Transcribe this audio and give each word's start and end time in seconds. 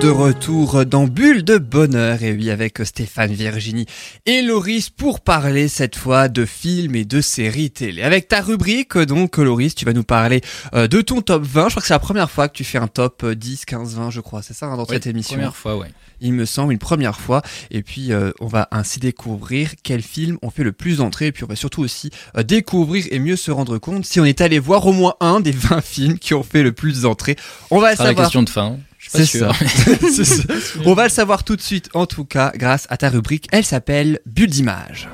de 0.00 0.08
retour 0.08 0.86
dans 0.86 1.06
Bulle 1.06 1.44
de 1.44 1.58
Bonheur, 1.58 2.22
et 2.22 2.32
oui, 2.32 2.48
avec 2.48 2.78
Stéphane 2.84 3.32
Virginie 3.32 3.84
et 4.24 4.40
Loris 4.40 4.88
pour 4.88 5.20
parler 5.20 5.68
cette 5.68 5.94
fois 5.94 6.28
de 6.28 6.46
films 6.46 6.96
et 6.96 7.04
de 7.04 7.20
séries 7.20 7.70
télé. 7.70 8.02
Avec 8.02 8.26
ta 8.26 8.40
rubrique, 8.40 8.96
donc, 8.96 9.36
Loris, 9.36 9.74
tu 9.74 9.84
vas 9.84 9.92
nous 9.92 10.02
parler 10.02 10.40
euh, 10.74 10.86
de 10.86 11.02
ton 11.02 11.20
top 11.20 11.42
20. 11.42 11.68
Je 11.68 11.74
crois 11.74 11.82
que 11.82 11.86
c'est 11.86 11.92
la 11.92 11.98
première 11.98 12.30
fois 12.30 12.48
que 12.48 12.54
tu 12.54 12.64
fais 12.64 12.78
un 12.78 12.86
top 12.86 13.26
10, 13.26 13.66
15, 13.66 13.94
20, 13.96 14.10
je 14.10 14.20
crois, 14.22 14.40
c'est 14.40 14.54
ça, 14.54 14.66
hein, 14.66 14.76
dans 14.78 14.86
cette 14.86 15.06
émission? 15.06 15.34
Première 15.34 15.56
fois, 15.56 15.76
ouais. 15.76 15.88
Il 16.22 16.32
me 16.32 16.46
semble, 16.46 16.72
une 16.72 16.78
première 16.78 17.20
fois. 17.20 17.42
Et 17.70 17.82
puis, 17.82 18.12
euh, 18.12 18.30
on 18.40 18.46
va 18.46 18.68
ainsi 18.70 19.00
découvrir 19.00 19.72
quels 19.82 20.02
films 20.02 20.38
ont 20.40 20.50
fait 20.50 20.64
le 20.64 20.72
plus 20.72 20.98
d'entrées. 20.98 21.26
Et 21.26 21.32
puis, 21.32 21.44
on 21.44 21.48
va 21.48 21.56
surtout 21.56 21.82
aussi 21.82 22.10
euh, 22.38 22.42
découvrir 22.42 23.06
et 23.10 23.18
mieux 23.18 23.36
se 23.36 23.50
rendre 23.50 23.76
compte 23.76 24.06
si 24.06 24.18
on 24.18 24.24
est 24.24 24.40
allé 24.40 24.60
voir 24.60 24.86
au 24.86 24.92
moins 24.92 25.14
un 25.20 25.40
des 25.40 25.52
20 25.52 25.82
films 25.82 26.18
qui 26.18 26.32
ont 26.32 26.42
fait 26.42 26.62
le 26.62 26.72
plus 26.72 27.02
d'entrées. 27.02 27.36
On 27.70 27.80
va 27.80 27.90
savoir. 27.96 28.08
la 28.08 28.14
question 28.14 28.42
de 28.42 28.48
fin. 28.48 28.78
C'est 29.08 29.26
ça. 29.26 29.52
ça. 30.24 30.54
On 30.84 30.94
va 30.94 31.04
le 31.04 31.10
savoir 31.10 31.44
tout 31.44 31.56
de 31.56 31.60
suite, 31.60 31.88
en 31.94 32.06
tout 32.06 32.24
cas, 32.24 32.52
grâce 32.54 32.86
à 32.90 32.96
ta 32.96 33.08
rubrique. 33.08 33.48
Elle 33.52 33.64
s'appelle 33.64 34.20
Bulle 34.26 34.50
d'image. 34.50 35.08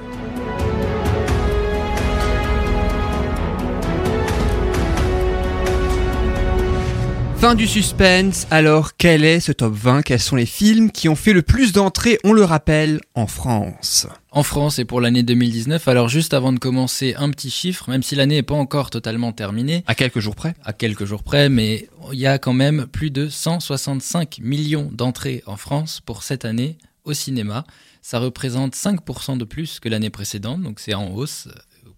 Fin 7.38 7.54
du 7.54 7.66
suspense, 7.66 8.46
alors 8.50 8.96
quel 8.96 9.22
est 9.22 9.40
ce 9.40 9.52
top 9.52 9.74
20 9.74 10.02
Quels 10.02 10.20
sont 10.20 10.36
les 10.36 10.46
films 10.46 10.90
qui 10.90 11.08
ont 11.10 11.14
fait 11.14 11.34
le 11.34 11.42
plus 11.42 11.72
d'entrées, 11.72 12.18
on 12.24 12.32
le 12.32 12.42
rappelle, 12.42 12.98
en 13.14 13.26
France? 13.26 14.06
En 14.30 14.42
France 14.42 14.78
et 14.78 14.86
pour 14.86 15.02
l'année 15.02 15.22
2019, 15.22 15.86
alors 15.86 16.08
juste 16.08 16.32
avant 16.32 16.52
de 16.52 16.58
commencer, 16.58 17.14
un 17.18 17.28
petit 17.30 17.50
chiffre, 17.50 17.90
même 17.90 18.02
si 18.02 18.14
l'année 18.16 18.36
n'est 18.36 18.42
pas 18.42 18.54
encore 18.54 18.88
totalement 18.88 19.32
terminée. 19.32 19.84
À 19.86 19.94
quelques 19.94 20.18
jours 20.18 20.34
près. 20.34 20.54
À 20.64 20.72
quelques 20.72 21.04
jours 21.04 21.22
près, 21.22 21.50
mais 21.50 21.90
il 22.10 22.18
y 22.18 22.26
a 22.26 22.38
quand 22.38 22.54
même 22.54 22.86
plus 22.86 23.10
de 23.10 23.28
165 23.28 24.38
millions 24.42 24.88
d'entrées 24.90 25.42
en 25.46 25.56
France 25.56 26.00
pour 26.04 26.22
cette 26.22 26.46
année 26.46 26.78
au 27.04 27.12
cinéma. 27.12 27.64
Ça 28.00 28.18
représente 28.18 28.74
5% 28.74 29.36
de 29.36 29.44
plus 29.44 29.78
que 29.78 29.90
l'année 29.90 30.10
précédente, 30.10 30.62
donc 30.62 30.80
c'est 30.80 30.94
en 30.94 31.10
hausse 31.12 31.48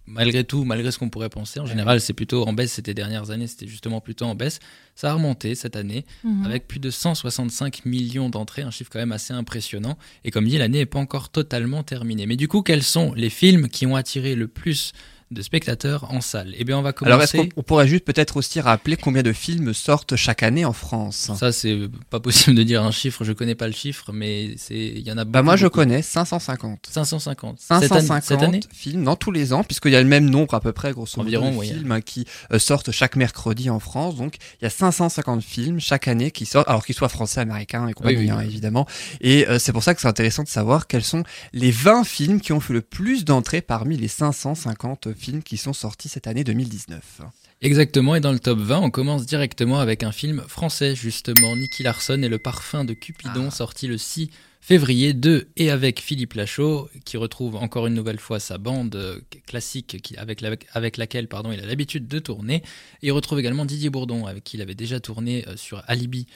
malgré 0.09 0.43
tout, 0.43 0.63
malgré 0.63 0.91
ce 0.91 0.97
qu'on 0.97 1.09
pourrait 1.09 1.29
penser, 1.29 1.59
en 1.59 1.65
général, 1.65 2.01
c'est 2.01 2.13
plutôt 2.13 2.45
en 2.47 2.53
baisse 2.53 2.73
ces 2.73 2.81
dernières 2.81 3.31
années, 3.31 3.47
c'était 3.47 3.67
justement 3.67 4.01
plutôt 4.01 4.25
en 4.25 4.35
baisse. 4.35 4.59
Ça 4.95 5.11
a 5.11 5.13
remonté 5.13 5.55
cette 5.55 5.75
année 5.75 6.05
mhm. 6.23 6.45
avec 6.45 6.67
plus 6.67 6.79
de 6.79 6.89
165 6.89 7.85
millions 7.85 8.29
d'entrées, 8.29 8.63
un 8.63 8.71
chiffre 8.71 8.89
quand 8.91 8.99
même 8.99 9.11
assez 9.11 9.33
impressionnant. 9.33 9.97
Et 10.23 10.31
comme 10.31 10.47
dit, 10.47 10.57
l'année 10.57 10.79
n'est 10.79 10.85
pas 10.85 10.99
encore 10.99 11.29
totalement 11.29 11.83
terminée. 11.83 12.25
Mais 12.25 12.35
du 12.35 12.47
coup, 12.47 12.61
quels 12.61 12.83
sont 12.83 13.13
les 13.13 13.29
films 13.29 13.69
qui 13.69 13.85
ont 13.85 13.95
attiré 13.95 14.35
le 14.35 14.47
plus 14.47 14.93
de 15.31 15.41
spectateurs 15.43 16.11
en 16.11 16.21
salle. 16.21 16.53
Eh 16.57 16.63
bien, 16.63 16.77
on 16.77 16.81
va 16.81 16.91
commencer. 16.91 17.11
Alors, 17.11 17.23
est-ce 17.23 17.53
qu'on 17.53 17.61
pourrait 17.61 17.87
juste 17.87 18.03
peut-être 18.03 18.37
aussi 18.37 18.59
rappeler 18.59 18.97
combien 18.97 19.21
de 19.21 19.31
films 19.31 19.73
sortent 19.73 20.15
chaque 20.15 20.41
année 20.41 20.65
en 20.65 20.73
France? 20.73 21.31
Ça, 21.37 21.51
c'est 21.51 21.77
pas 22.09 22.19
possible 22.19 22.55
de 22.55 22.63
dire 22.63 22.83
un 22.83 22.91
chiffre. 22.91 23.23
Je 23.23 23.31
connais 23.31 23.53
pas 23.53 23.67
le 23.67 23.73
chiffre, 23.73 24.11
mais 24.11 24.55
c'est 24.57 24.75
il 24.75 25.07
y 25.07 25.11
en 25.11 25.17
a. 25.17 25.25
Beaucoup, 25.25 25.33
bah 25.33 25.43
moi, 25.43 25.55
je 25.55 25.67
connais 25.67 26.01
550. 26.01 26.87
550. 26.89 27.59
550 27.59 28.23
cette 28.23 28.41
année, 28.41 28.59
films 28.73 29.03
dans 29.03 29.15
tous 29.15 29.31
les 29.31 29.53
ans, 29.53 29.63
puisqu'il 29.63 29.91
y 29.91 29.95
a 29.95 30.01
le 30.01 30.07
même 30.07 30.27
nombre 30.29 30.55
à 30.55 30.61
peu 30.61 30.71
près, 30.71 30.93
grosso 30.93 31.21
modo, 31.21 31.29
de 31.29 31.61
films 31.61 31.91
hein, 31.91 32.01
qui 32.01 32.25
euh, 32.51 32.57
sortent 32.57 32.91
chaque 32.91 33.15
mercredi 33.15 33.69
en 33.69 33.79
France. 33.79 34.15
Donc, 34.15 34.37
il 34.59 34.63
y 34.63 34.67
a 34.67 34.71
550 34.71 35.43
films 35.43 35.79
chaque 35.79 36.07
année 36.07 36.31
qui 36.31 36.47
sortent, 36.47 36.67
alors 36.67 36.83
qu'ils 36.83 36.95
soient 36.95 37.09
français, 37.09 37.41
américains 37.41 37.87
et 37.87 37.93
compagnie, 37.93 38.31
hein, 38.31 38.41
évidemment. 38.41 38.87
Et 39.21 39.47
euh, 39.47 39.59
c'est 39.59 39.73
pour 39.73 39.83
ça 39.83 39.93
que 39.93 40.01
c'est 40.01 40.07
intéressant 40.07 40.41
de 40.41 40.47
savoir 40.47 40.87
quels 40.87 41.03
sont 41.03 41.23
les 41.53 41.71
20 41.71 42.03
films 42.03 42.41
qui 42.41 42.51
ont 42.51 42.59
fait 42.59 42.73
le 42.73 42.81
plus 42.81 43.25
d'entrées 43.25 43.61
parmi 43.61 43.95
les 43.95 44.07
550 44.07 45.13
films 45.13 45.18
qui 45.43 45.57
sont 45.57 45.73
sortis 45.73 46.09
cette 46.09 46.27
année 46.27 46.43
2019. 46.43 47.21
Exactement, 47.61 48.15
et 48.15 48.21
dans 48.21 48.31
le 48.31 48.39
top 48.39 48.59
20, 48.59 48.79
on 48.79 48.89
commence 48.89 49.25
directement 49.25 49.79
avec 49.79 50.03
un 50.03 50.11
film 50.11 50.41
français, 50.47 50.95
justement, 50.95 51.55
Nicky 51.55 51.83
Larson 51.83 52.21
et 52.23 52.29
le 52.29 52.39
parfum 52.39 52.85
de 52.85 52.93
Cupidon, 52.93 53.47
ah. 53.47 53.51
sorti 53.51 53.87
le 53.87 53.97
6 53.97 54.29
février 54.61 55.13
2 55.13 55.49
et 55.57 55.71
avec 55.71 55.99
Philippe 55.99 56.33
Lachaud, 56.33 56.89
qui 57.05 57.17
retrouve 57.17 57.55
encore 57.55 57.87
une 57.87 57.93
nouvelle 57.93 58.19
fois 58.19 58.39
sa 58.39 58.57
bande 58.57 58.95
euh, 58.95 59.19
classique 59.47 60.13
avec, 60.17 60.43
avec 60.73 60.97
laquelle 60.97 61.27
pardon, 61.27 61.51
il 61.51 61.59
a 61.59 61.65
l'habitude 61.65 62.07
de 62.07 62.19
tourner. 62.19 62.55
Et 63.01 63.07
il 63.07 63.11
retrouve 63.11 63.39
également 63.39 63.65
Didier 63.65 63.89
Bourdon, 63.89 64.25
avec 64.25 64.43
qui 64.43 64.57
il 64.57 64.61
avait 64.61 64.75
déjà 64.75 64.99
tourné 64.99 65.45
euh, 65.47 65.55
sur 65.57 65.83
Alibi 65.87 66.27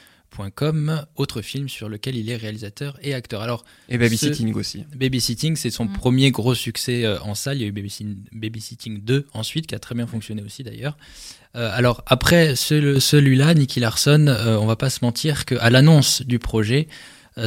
Com, 0.55 1.05
autre 1.15 1.41
film 1.41 1.69
sur 1.69 1.89
lequel 1.89 2.15
il 2.15 2.29
est 2.29 2.35
réalisateur 2.35 2.97
et 3.01 3.13
acteur. 3.13 3.41
Alors, 3.41 3.63
et 3.89 3.97
Babysitting 3.97 4.53
aussi. 4.55 4.85
Babysitting, 4.95 5.55
c'est 5.55 5.69
son 5.69 5.85
mm. 5.85 5.93
premier 5.93 6.31
gros 6.31 6.55
succès 6.55 7.05
euh, 7.05 7.19
en 7.21 7.35
salle. 7.35 7.57
Il 7.57 7.61
y 7.61 7.65
a 7.65 7.67
eu 7.67 7.71
Babysitting, 8.31 9.03
2 9.03 9.27
ensuite, 9.33 9.67
qui 9.67 9.75
a 9.75 9.79
très 9.79 9.95
bien 9.95 10.07
fonctionné 10.07 10.41
aussi 10.41 10.63
d'ailleurs. 10.63 10.97
Euh, 11.55 11.69
alors, 11.73 12.03
après 12.07 12.55
celui-là, 12.55 13.53
Nicky 13.53 13.79
Larson, 13.79 14.25
euh, 14.27 14.57
on 14.57 14.65
va 14.65 14.75
pas 14.75 14.89
se 14.89 14.99
mentir 15.03 15.45
qu'à 15.45 15.69
l'annonce 15.69 16.23
du 16.23 16.39
projet, 16.39 16.87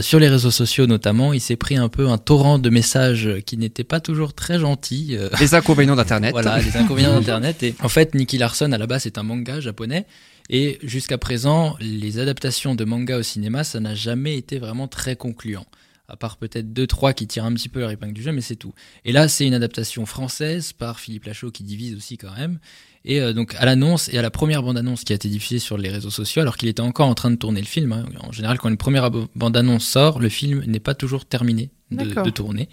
sur 0.00 0.18
les 0.18 0.28
réseaux 0.28 0.50
sociaux 0.50 0.88
notamment, 0.88 1.32
il 1.32 1.40
s'est 1.40 1.54
pris 1.54 1.76
un 1.76 1.88
peu 1.88 2.08
un 2.08 2.18
torrent 2.18 2.58
de 2.58 2.70
messages 2.70 3.30
qui 3.46 3.56
n'étaient 3.56 3.84
pas 3.84 4.00
toujours 4.00 4.34
très 4.34 4.58
gentils. 4.58 5.16
Les 5.38 5.54
inconvénients 5.54 5.94
d'Internet. 5.94 6.32
voilà, 6.32 6.58
les 6.58 6.76
inconvénients 6.76 7.14
d'Internet. 7.14 7.62
Et 7.62 7.72
en 7.80 7.88
fait, 7.88 8.16
Nicky 8.16 8.36
Larson, 8.36 8.72
à 8.72 8.78
la 8.78 8.88
base, 8.88 9.04
c'est 9.04 9.16
un 9.16 9.22
manga 9.22 9.60
japonais. 9.60 10.04
Et 10.50 10.78
jusqu'à 10.82 11.18
présent, 11.18 11.76
les 11.80 12.18
adaptations 12.18 12.74
de 12.74 12.84
manga 12.84 13.18
au 13.18 13.22
cinéma, 13.22 13.64
ça 13.64 13.80
n'a 13.80 13.94
jamais 13.94 14.36
été 14.36 14.58
vraiment 14.58 14.88
très 14.88 15.16
concluant. 15.16 15.66
À 16.08 16.16
part 16.16 16.36
peut-être 16.36 16.72
deux, 16.72 16.86
trois 16.86 17.12
qui 17.12 17.26
tirent 17.26 17.44
un 17.44 17.52
petit 17.52 17.68
peu 17.68 17.80
leur 17.80 17.90
épingle 17.90 18.12
du 18.12 18.22
jeu, 18.22 18.30
mais 18.30 18.40
c'est 18.40 18.54
tout. 18.54 18.72
Et 19.04 19.10
là, 19.10 19.26
c'est 19.26 19.44
une 19.44 19.54
adaptation 19.54 20.06
française 20.06 20.72
par 20.72 21.00
Philippe 21.00 21.24
Lachaud 21.24 21.50
qui 21.50 21.64
divise 21.64 21.96
aussi 21.96 22.16
quand 22.16 22.32
même. 22.36 22.60
Et 23.04 23.20
euh, 23.20 23.32
donc 23.32 23.54
à 23.56 23.64
l'annonce 23.64 24.08
et 24.08 24.18
à 24.18 24.22
la 24.22 24.30
première 24.30 24.62
bande-annonce 24.62 25.02
qui 25.02 25.12
a 25.12 25.16
été 25.16 25.28
diffusée 25.28 25.58
sur 25.58 25.78
les 25.78 25.88
réseaux 25.88 26.10
sociaux, 26.10 26.42
alors 26.42 26.56
qu'il 26.56 26.68
était 26.68 26.80
encore 26.80 27.08
en 27.08 27.14
train 27.14 27.30
de 27.30 27.36
tourner 27.36 27.60
le 27.60 27.66
film. 27.66 27.92
Hein. 27.92 28.04
En 28.20 28.30
général, 28.30 28.58
quand 28.58 28.68
une 28.68 28.76
première 28.76 29.10
bande-annonce 29.10 29.84
sort, 29.84 30.20
le 30.20 30.28
film 30.28 30.62
n'est 30.66 30.80
pas 30.80 30.94
toujours 30.94 31.24
terminé 31.24 31.70
de, 31.90 32.04
de 32.04 32.30
tourner 32.30 32.68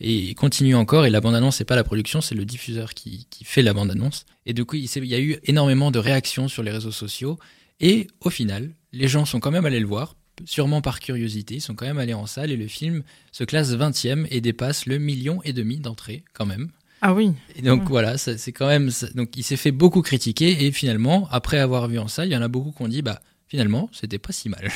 et 0.00 0.12
il 0.12 0.34
continue 0.34 0.74
encore. 0.74 1.06
Et 1.06 1.10
la 1.10 1.20
bande-annonce, 1.20 1.56
c'est 1.56 1.64
pas 1.64 1.76
la 1.76 1.84
production, 1.84 2.20
c'est 2.20 2.34
le 2.34 2.44
diffuseur 2.44 2.94
qui, 2.94 3.26
qui 3.30 3.44
fait 3.44 3.62
la 3.62 3.72
bande-annonce. 3.72 4.26
Et 4.46 4.52
du 4.52 4.64
coup, 4.64 4.76
il, 4.76 4.88
il 4.96 5.06
y 5.06 5.14
a 5.14 5.20
eu 5.20 5.38
énormément 5.44 5.90
de 5.90 5.98
réactions 5.98 6.48
sur 6.48 6.62
les 6.62 6.70
réseaux 6.70 6.92
sociaux. 6.92 7.38
Et 7.80 8.06
au 8.20 8.30
final, 8.30 8.70
les 8.92 9.08
gens 9.08 9.24
sont 9.24 9.40
quand 9.40 9.50
même 9.50 9.66
allés 9.66 9.80
le 9.80 9.86
voir, 9.86 10.16
sûrement 10.44 10.80
par 10.80 11.00
curiosité, 11.00 11.56
ils 11.56 11.60
sont 11.60 11.74
quand 11.74 11.86
même 11.86 11.98
allés 11.98 12.14
en 12.14 12.26
salle 12.26 12.50
et 12.50 12.56
le 12.56 12.66
film 12.66 13.02
se 13.32 13.44
classe 13.44 13.70
20e 13.72 14.26
et 14.30 14.40
dépasse 14.40 14.86
le 14.86 14.98
million 14.98 15.40
et 15.44 15.52
demi 15.52 15.78
d'entrées 15.78 16.24
quand 16.32 16.46
même. 16.46 16.70
Ah 17.00 17.12
oui. 17.12 17.32
Et 17.56 17.62
donc 17.62 17.82
voilà, 17.88 18.16
c'est 18.16 18.52
quand 18.52 18.66
même 18.66 18.90
donc 19.14 19.36
il 19.36 19.42
s'est 19.42 19.56
fait 19.56 19.72
beaucoup 19.72 20.00
critiquer 20.00 20.64
et 20.64 20.72
finalement 20.72 21.28
après 21.30 21.58
avoir 21.58 21.86
vu 21.88 21.98
en 21.98 22.08
salle, 22.08 22.28
il 22.28 22.32
y 22.32 22.36
en 22.36 22.42
a 22.42 22.48
beaucoup 22.48 22.72
qui 22.72 22.82
ont 22.82 22.88
dit 22.88 23.02
bah 23.02 23.20
finalement, 23.54 23.88
c'était 23.92 24.18
pas 24.18 24.32
si 24.32 24.48
mal. 24.48 24.68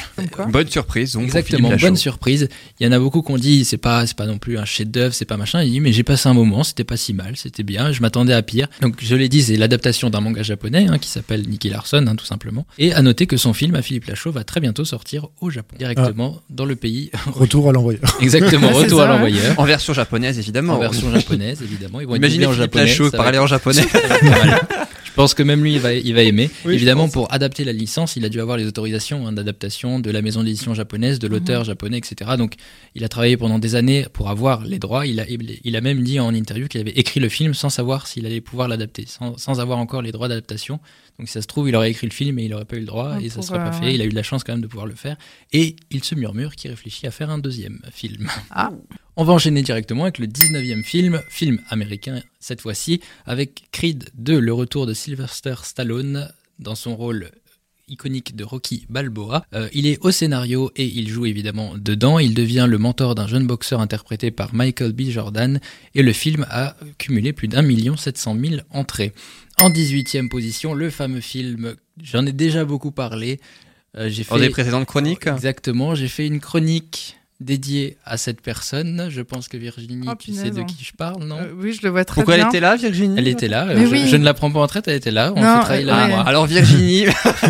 bonne 0.50 0.68
surprise. 0.68 1.14
Donc, 1.14 1.24
Exactement, 1.24 1.72
bonne 1.80 1.96
surprise. 1.96 2.48
Il 2.78 2.86
y 2.86 2.88
en 2.88 2.92
a 2.92 2.98
beaucoup 3.00 3.22
qui 3.22 3.32
ont 3.32 3.36
dit 3.36 3.64
c'est 3.64 3.76
pas 3.76 4.06
c'est 4.06 4.16
pas 4.16 4.26
non 4.26 4.38
plus 4.38 4.56
un 4.56 4.64
chef-d'œuvre, 4.64 5.12
c'est 5.12 5.24
pas 5.24 5.36
machin. 5.36 5.64
Il 5.64 5.72
dit 5.72 5.80
mais 5.80 5.92
j'ai 5.92 6.04
passé 6.04 6.28
un 6.28 6.32
moment, 6.32 6.62
c'était 6.62 6.84
pas 6.84 6.96
si 6.96 7.12
mal, 7.12 7.36
c'était 7.36 7.64
bien. 7.64 7.90
Je 7.90 8.00
m'attendais 8.02 8.34
à 8.34 8.42
pire. 8.42 8.68
Donc 8.80 8.98
je 9.00 9.16
l'ai 9.16 9.28
dit, 9.28 9.42
c'est 9.42 9.56
l'adaptation 9.56 10.10
d'un 10.10 10.20
manga 10.20 10.44
japonais 10.44 10.86
hein, 10.88 10.98
qui 10.98 11.08
s'appelle 11.08 11.48
Nicky 11.48 11.70
Larson, 11.70 12.06
hein, 12.06 12.14
tout 12.14 12.24
simplement. 12.24 12.68
Et 12.78 12.92
à 12.92 13.02
noter 13.02 13.26
que 13.26 13.36
son 13.36 13.52
film 13.52 13.74
à 13.74 13.82
Philippe 13.82 14.04
Lachaud 14.04 14.30
va 14.30 14.44
très 14.44 14.60
bientôt 14.60 14.84
sortir 14.84 15.26
au 15.40 15.50
Japon, 15.50 15.74
directement 15.76 16.36
ah. 16.38 16.42
dans 16.48 16.64
le 16.64 16.76
pays. 16.76 17.10
Retour 17.26 17.70
à 17.70 17.72
l'envoyeur. 17.72 18.02
Exactement, 18.20 18.68
retour 18.68 19.00
à 19.00 19.08
l'envoyeur. 19.08 19.58
En 19.58 19.64
version 19.64 19.92
japonaise 19.92 20.38
évidemment. 20.38 20.74
En 20.74 20.78
version 20.78 21.10
japonaise 21.12 21.62
évidemment. 21.62 22.00
Ils 22.00 22.06
vont 22.06 22.14
Imaginez 22.14 22.46
en 22.46 22.52
japonais, 22.52 22.86
Lachaud 22.86 23.10
parler 23.10 23.38
en 23.38 23.48
japonais. 23.48 23.82
Je 25.18 25.22
pense 25.24 25.34
que 25.34 25.42
même 25.42 25.64
lui, 25.64 25.74
il 25.74 25.80
va, 25.80 25.92
il 25.94 26.14
va 26.14 26.22
aimer. 26.22 26.48
Évidemment, 26.64 27.08
pour 27.08 27.32
adapter 27.32 27.64
la 27.64 27.72
licence, 27.72 28.14
il 28.14 28.24
a 28.24 28.28
dû 28.28 28.40
avoir 28.40 28.56
les 28.56 28.66
autorisations 28.66 29.26
hein, 29.26 29.32
d'adaptation 29.32 29.98
de 29.98 30.12
la 30.12 30.22
maison 30.22 30.44
d'édition 30.44 30.74
japonaise, 30.74 31.18
de 31.18 31.26
l'auteur 31.26 31.62
mhm. 31.62 31.66
japonais, 31.66 31.98
etc. 31.98 32.36
Donc, 32.38 32.54
il 32.94 33.02
a 33.02 33.08
travaillé 33.08 33.36
pendant 33.36 33.58
des 33.58 33.74
années 33.74 34.06
pour 34.12 34.30
avoir 34.30 34.64
les 34.64 34.78
droits. 34.78 35.06
Il 35.06 35.18
a, 35.18 35.24
il 35.28 35.74
a 35.74 35.80
même 35.80 36.04
dit 36.04 36.20
en 36.20 36.32
interview 36.32 36.68
qu'il 36.68 36.80
avait 36.80 36.92
écrit 36.92 37.18
le 37.18 37.28
film 37.28 37.52
sans 37.52 37.68
savoir 37.68 38.06
s'il 38.06 38.26
allait 38.26 38.40
pouvoir 38.40 38.68
l'adapter, 38.68 39.06
sans, 39.08 39.36
sans, 39.38 39.58
avoir 39.58 39.78
encore 39.78 40.02
les 40.02 40.12
droits 40.12 40.28
d'adaptation. 40.28 40.78
Donc, 41.18 41.26
si 41.26 41.32
ça 41.32 41.42
se 41.42 41.48
trouve, 41.48 41.68
il 41.68 41.74
aurait 41.74 41.90
écrit 41.90 42.06
le 42.06 42.12
film 42.12 42.38
et 42.38 42.44
il 42.44 42.50
n'aurait 42.52 42.64
pas 42.64 42.76
eu 42.76 42.80
le 42.80 42.86
droit 42.86 43.14
ah, 43.14 43.20
et 43.20 43.28
ça 43.28 43.40
ne 43.40 43.42
serait 43.44 43.58
pas 43.58 43.72
fait. 43.72 43.92
Il 43.92 44.00
a 44.00 44.04
eu 44.04 44.10
de 44.10 44.14
la 44.14 44.22
chance 44.22 44.44
quand 44.44 44.52
même 44.52 44.62
de 44.62 44.68
pouvoir 44.68 44.86
le 44.86 44.94
faire. 44.94 45.16
Et 45.52 45.74
il 45.90 46.04
se 46.04 46.14
murmure 46.14 46.54
qu'il 46.54 46.70
réfléchit 46.70 47.08
à 47.08 47.10
faire 47.10 47.30
un 47.30 47.38
deuxième 47.38 47.80
film. 47.90 48.28
Ah. 48.50 48.70
On 49.20 49.24
va 49.24 49.32
enchaîner 49.32 49.62
directement 49.62 50.04
avec 50.04 50.18
le 50.18 50.28
19e 50.28 50.84
film, 50.84 51.20
film 51.28 51.58
américain 51.70 52.22
cette 52.38 52.60
fois-ci, 52.60 53.00
avec 53.26 53.64
Creed 53.72 54.10
2, 54.14 54.38
le 54.38 54.52
retour 54.52 54.86
de 54.86 54.94
Sylvester 54.94 55.56
Stallone 55.64 56.32
dans 56.60 56.76
son 56.76 56.94
rôle 56.94 57.32
iconique 57.88 58.36
de 58.36 58.44
Rocky 58.44 58.86
Balboa. 58.88 59.44
Euh, 59.54 59.68
il 59.72 59.88
est 59.88 59.98
au 60.02 60.12
scénario 60.12 60.70
et 60.76 60.84
il 60.84 61.08
joue 61.08 61.26
évidemment 61.26 61.72
dedans. 61.76 62.20
Il 62.20 62.32
devient 62.32 62.66
le 62.68 62.78
mentor 62.78 63.16
d'un 63.16 63.26
jeune 63.26 63.44
boxeur 63.44 63.80
interprété 63.80 64.30
par 64.30 64.54
Michael 64.54 64.92
B. 64.92 65.08
Jordan 65.08 65.58
et 65.96 66.04
le 66.04 66.12
film 66.12 66.46
a 66.48 66.76
cumulé 66.98 67.32
plus 67.32 67.48
d'un 67.48 67.62
million 67.62 67.96
sept 67.96 68.18
cent 68.18 68.34
mille 68.34 68.64
entrées. 68.70 69.12
En 69.60 69.68
18e 69.68 70.28
position, 70.28 70.74
le 70.74 70.90
fameux 70.90 71.20
film, 71.20 71.74
j'en 72.00 72.24
ai 72.24 72.32
déjà 72.32 72.64
beaucoup 72.64 72.92
parlé. 72.92 73.40
Euh, 73.96 74.08
j'ai 74.08 74.22
fait 74.22 74.38
des 74.38 74.50
précédentes 74.50 74.86
chroniques. 74.86 75.26
Exactement, 75.26 75.96
j'ai 75.96 76.06
fait 76.06 76.28
une 76.28 76.38
chronique 76.38 77.16
dédié 77.40 77.96
à 78.04 78.16
cette 78.16 78.40
personne. 78.40 79.08
Je 79.10 79.20
pense 79.20 79.48
que 79.48 79.56
Virginie, 79.56 80.06
oh, 80.08 80.14
tu 80.18 80.32
sais 80.32 80.50
de 80.50 80.62
qui 80.62 80.84
je 80.84 80.92
parle, 80.92 81.24
non 81.24 81.38
euh, 81.38 81.52
Oui, 81.56 81.72
je 81.72 81.82
le 81.82 81.90
vois 81.90 82.04
très 82.04 82.16
Pourquoi 82.16 82.34
bien. 82.34 82.44
Pourquoi 82.44 82.58
elle 82.58 82.64
était 82.64 82.66
là, 82.66 82.76
Virginie 82.76 83.14
Elle 83.18 83.28
était 83.28 83.48
là. 83.48 83.66
Je, 83.76 84.16
ne 84.16 84.24
la 84.24 84.34
prends 84.34 84.50
pas 84.50 84.60
en 84.60 84.66
traite, 84.66 84.88
elle 84.88 84.96
était 84.96 85.10
là. 85.10 85.32
On 85.36 85.40
non, 85.40 85.58
fait 85.58 85.60
travailler 85.60 85.84
là. 85.84 86.20
Alors 86.22 86.46
Virginie. 86.46 87.04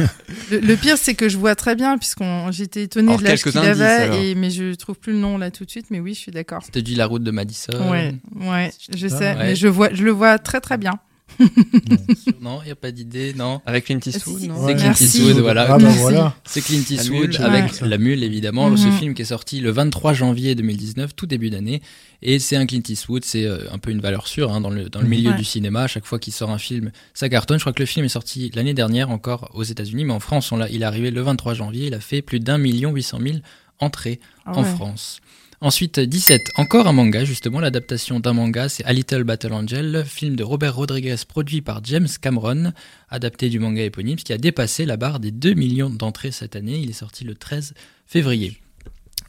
le, 0.50 0.74
pire, 0.76 0.98
c'est 0.98 1.14
que 1.14 1.28
je 1.28 1.38
vois 1.38 1.54
très 1.54 1.74
bien, 1.74 1.96
puisqu'on 1.96 2.50
j'étais 2.50 2.84
étonnée 2.84 3.16
de 3.16 3.24
l'âge 3.24 3.42
qu'il 3.42 3.58
avait, 3.58 4.30
et, 4.30 4.34
mais 4.34 4.50
je 4.50 4.74
trouve 4.74 4.98
plus 4.98 5.12
le 5.12 5.18
nom 5.18 5.38
là 5.38 5.50
tout 5.50 5.64
de 5.64 5.70
suite. 5.70 5.86
Mais 5.90 6.00
oui, 6.00 6.14
je 6.14 6.20
suis 6.20 6.32
d'accord. 6.32 6.62
C'était 6.64 6.82
dit 6.82 6.94
la 6.94 7.06
route 7.06 7.22
de 7.22 7.30
Madison. 7.30 7.90
Ouais, 7.90 8.14
ouais, 8.36 8.70
je 8.94 9.08
sais, 9.08 9.34
mais 9.36 9.56
je 9.56 9.68
vois, 9.68 9.88
je 9.92 10.04
le 10.04 10.10
vois 10.10 10.38
très 10.38 10.60
très 10.60 10.76
bien 10.76 10.98
non, 12.40 12.60
il 12.62 12.66
n'y 12.66 12.72
a 12.72 12.76
pas 12.76 12.90
d'idée, 12.90 13.34
non. 13.34 13.60
Avec 13.66 13.84
Clint 13.84 14.00
Eastwood, 14.04 14.42
non 14.42 14.66
C'est 14.66 14.74
Clint 14.74 14.92
Eastwood, 14.92 15.38
voilà. 15.38 15.66
Ah, 15.68 15.78
bah 15.78 15.88
voilà. 15.98 16.34
C'est 16.44 16.60
Clint 16.60 16.82
Eastwood 16.88 17.36
avec 17.40 17.80
La 17.80 17.98
Mule, 17.98 18.22
évidemment. 18.22 18.76
Ce 18.76 18.86
mhm. 18.86 18.92
film 18.92 19.14
qui 19.14 19.22
est 19.22 19.26
sorti 19.26 19.60
le 19.60 19.70
23 19.70 20.12
janvier 20.12 20.54
2019, 20.54 21.14
tout 21.14 21.26
début 21.26 21.50
d'année. 21.50 21.82
Et 22.22 22.38
c'est 22.38 22.56
un 22.56 22.66
Clint 22.66 22.82
Eastwood, 22.88 23.24
c'est 23.24 23.44
euh, 23.44 23.70
un 23.70 23.78
peu 23.78 23.90
une 23.90 24.00
valeur 24.00 24.26
sûre 24.26 24.52
hein, 24.52 24.60
dans 24.60 24.70
le, 24.70 24.88
dans 24.88 25.00
le 25.00 25.06
milieu 25.06 25.32
du 25.34 25.44
cinéma. 25.44 25.82
À 25.82 25.86
chaque 25.86 26.04
fois 26.04 26.18
qu'il 26.18 26.32
sort 26.32 26.50
un 26.50 26.58
film, 26.58 26.90
ça 27.14 27.28
cartonne. 27.28 27.58
Je 27.58 27.62
crois 27.62 27.72
que 27.72 27.82
le 27.82 27.86
film 27.86 28.04
est 28.04 28.10
sorti 28.10 28.50
l'année 28.54 28.74
dernière 28.74 29.10
encore 29.10 29.50
aux 29.54 29.62
États-Unis, 29.64 30.04
mais 30.04 30.12
en 30.12 30.20
France, 30.20 30.50
on 30.52 30.64
il 30.66 30.82
est 30.82 30.84
arrivé 30.84 31.10
le 31.10 31.20
23 31.20 31.54
janvier. 31.54 31.86
Il 31.86 31.94
a 31.94 32.00
fait 32.00 32.22
plus 32.22 32.40
d'un 32.40 32.58
million 32.58 32.90
huit 32.92 33.04
cent 33.04 33.20
mille 33.20 33.42
entrées 33.78 34.18
ah 34.44 34.52
en 34.56 34.64
France. 34.64 35.20
Ensuite, 35.60 35.98
17, 35.98 36.52
encore 36.54 36.86
un 36.86 36.92
manga, 36.92 37.24
justement, 37.24 37.58
l'adaptation 37.58 38.20
d'un 38.20 38.32
manga, 38.32 38.68
c'est 38.68 38.84
A 38.84 38.92
Little 38.92 39.24
Battle 39.24 39.52
Angel, 39.52 40.04
film 40.06 40.36
de 40.36 40.44
Robert 40.44 40.76
Rodriguez 40.76 41.16
produit 41.26 41.62
par 41.62 41.84
James 41.84 42.06
Cameron, 42.20 42.72
adapté 43.08 43.48
du 43.48 43.58
manga 43.58 43.82
éponyme, 43.82 44.18
qui 44.18 44.32
a 44.32 44.38
dépassé 44.38 44.86
la 44.86 44.96
barre 44.96 45.18
des 45.18 45.32
2 45.32 45.54
millions 45.54 45.90
d'entrées 45.90 46.30
cette 46.30 46.54
année. 46.54 46.78
Il 46.78 46.90
est 46.90 46.92
sorti 46.92 47.24
le 47.24 47.34
13 47.34 47.74
février. 48.06 48.60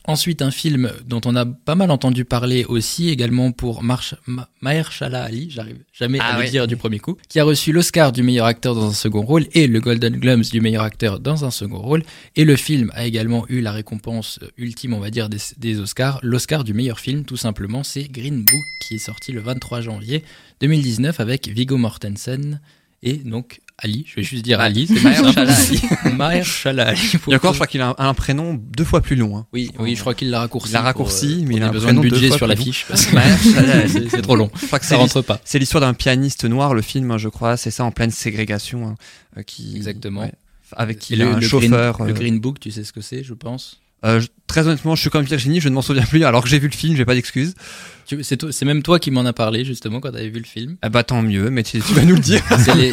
Ensuite, 0.06 0.42
un 0.42 0.51
film 0.51 0.92
dont 1.06 1.22
on 1.25 1.36
a 1.36 1.46
pas 1.46 1.75
mal 1.75 1.92
entendu 1.92 2.25
parler 2.25 2.66
aussi, 2.66 3.10
également 3.10 3.51
pour 3.51 3.84
Mahershala 3.84 5.24
Ali, 5.24 5.50
j'arrive 5.51 5.78
jamais 5.94 6.19
à 6.19 6.36
ah 6.36 6.42
le 6.42 6.50
dire 6.50 6.68
du 6.68 6.78
premier 6.78 7.00
coup, 7.00 7.18
qui 7.28 7.40
a 7.40 7.44
reçu 7.44 7.72
l'Oscar 7.72 8.12
du 8.12 8.24
meilleur 8.24 8.46
acteur 8.46 8.75
dans 8.75 8.88
un 8.88 8.94
second 8.94 9.22
rôle 9.22 9.46
et 9.54 9.68
le 9.68 9.80
Golden 9.80 10.16
Globes 10.16 10.42
du 10.42 10.62
meilleur 10.62 10.84
acteur 10.84 11.19
dans 11.19 11.46
un 11.46 11.51
second 11.51 11.80
rôle. 11.80 12.04
Et 12.36 12.46
le 12.46 12.56
film 12.56 12.92
a 12.96 13.06
également 13.06 13.46
eu 13.50 13.62
la 13.62 13.72
récompense 13.72 14.40
ultime, 14.57 14.94
on 14.94 15.00
va 15.00 15.12
dire, 15.12 15.30
des, 15.30 15.38
des 15.57 15.80
Oscars. 15.80 16.19
L'Oscar 16.24 16.63
du 16.63 16.74
meilleur 16.74 17.00
film, 17.00 17.25
tout 17.25 17.38
simplement, 17.38 17.84
c'est 17.84 18.04
Green 18.04 18.44
Book, 18.44 18.63
qui 18.88 18.96
est 18.96 19.00
sorti 19.00 19.31
le 19.31 19.42
23 19.42 19.81
janvier 19.81 20.24
2019 20.62 21.19
avec 21.19 21.48
Viggo 21.48 21.78
Mortensen 21.78 22.60
et 23.04 23.13
donc 23.13 23.62
Ali, 23.81 24.05
je 24.07 24.15
vais 24.15 24.23
juste 24.23 24.43
dire 24.43 24.59
Ali, 24.59 24.87
c'est 24.87 26.11
Maher 26.13 26.45
Shala 26.45 26.89
Ali. 26.89 26.99
Et 27.29 27.35
encore, 27.35 27.53
je 27.53 27.57
crois 27.57 27.67
qu'il 27.67 27.81
a 27.81 27.95
un, 27.97 28.13
prénom 28.13 28.53
deux 28.53 28.83
fois 28.83 29.01
plus 29.01 29.15
long. 29.15 29.37
Hein. 29.37 29.47
Oui, 29.53 29.71
oui, 29.79 29.95
je 29.95 30.01
crois 30.01 30.13
qu'il 30.13 30.29
l'a 30.29 30.39
raccourci. 30.41 30.69
Il 30.69 30.73
l'a 30.73 30.81
raccourci, 30.81 31.45
mais 31.47 31.55
il 31.55 31.63
a, 31.63 31.69
besoin 31.69 31.93
de 31.93 31.99
budget 31.99 32.31
sur 32.31 32.47
l'affiche. 32.47 32.85
c'est 32.89 34.21
trop 34.21 34.35
long. 34.35 34.49
Je 34.59 34.65
crois 34.67 34.79
que 34.79 34.85
ça 34.85 34.97
rentre 34.97 35.21
pas. 35.21 35.39
C'est 35.45 35.59
l'histoire 35.59 35.81
d'un 35.81 35.93
pianiste 35.93 36.45
noir, 36.45 36.73
le 36.73 36.81
film, 36.81 37.17
je 37.17 37.29
crois. 37.29 37.57
C'est 37.57 37.71
ça, 37.71 37.83
en 37.83 37.91
pleine 37.91 38.11
ségrégation. 38.11 38.87
Hein, 38.87 38.95
euh, 39.37 39.43
qui, 39.43 39.75
Exactement. 39.75 40.29
avec 40.73 40.99
qui 40.99 41.13
il 41.13 41.21
a 41.21 41.29
un 41.29 41.41
chauffeur. 41.41 42.03
le 42.03 42.11
euh, 42.11 42.13
Green 42.13 42.39
Book, 42.39 42.59
tu 42.59 42.71
sais 42.71 42.83
ce 42.83 42.93
que 42.93 43.01
c'est, 43.01 43.23
je 43.23 43.33
pense. 43.33 43.79
Euh, 44.06 44.22
très 44.48 44.68
honnêtement, 44.68 44.96
je 44.96 45.01
suis 45.01 45.10
comme 45.10 45.25
Virginie, 45.25 45.60
je 45.60 45.69
ne 45.69 45.74
m'en 45.74 45.81
souviens 45.81 46.06
plus. 46.06 46.24
Alors 46.24 46.44
que 46.44 46.50
j'ai 46.50 46.60
vu 46.60 46.68
le 46.68 46.75
film, 46.75 46.96
j'ai 46.96 47.06
pas 47.06 47.16
d'excuses. 47.16 47.54
C'est 48.22 48.63
même 48.63 48.81
toi 48.81 48.98
qui 48.98 49.12
m'en 49.12 49.25
as 49.25 49.34
parlé 49.34 49.63
justement 49.63 50.00
quand 50.00 50.12
tu 50.12 50.18
avais 50.18 50.30
vu 50.30 50.40
le 50.40 50.46
film. 50.46 50.78
Ah 50.81 50.90
bah 50.90 51.04
tant 51.04 51.22
mieux, 51.22 51.50
mais 51.51 51.63
tu, 51.63 51.78
vas 51.80 52.06
nous 52.06 52.16
le 52.16 52.22
dire. 52.22 52.42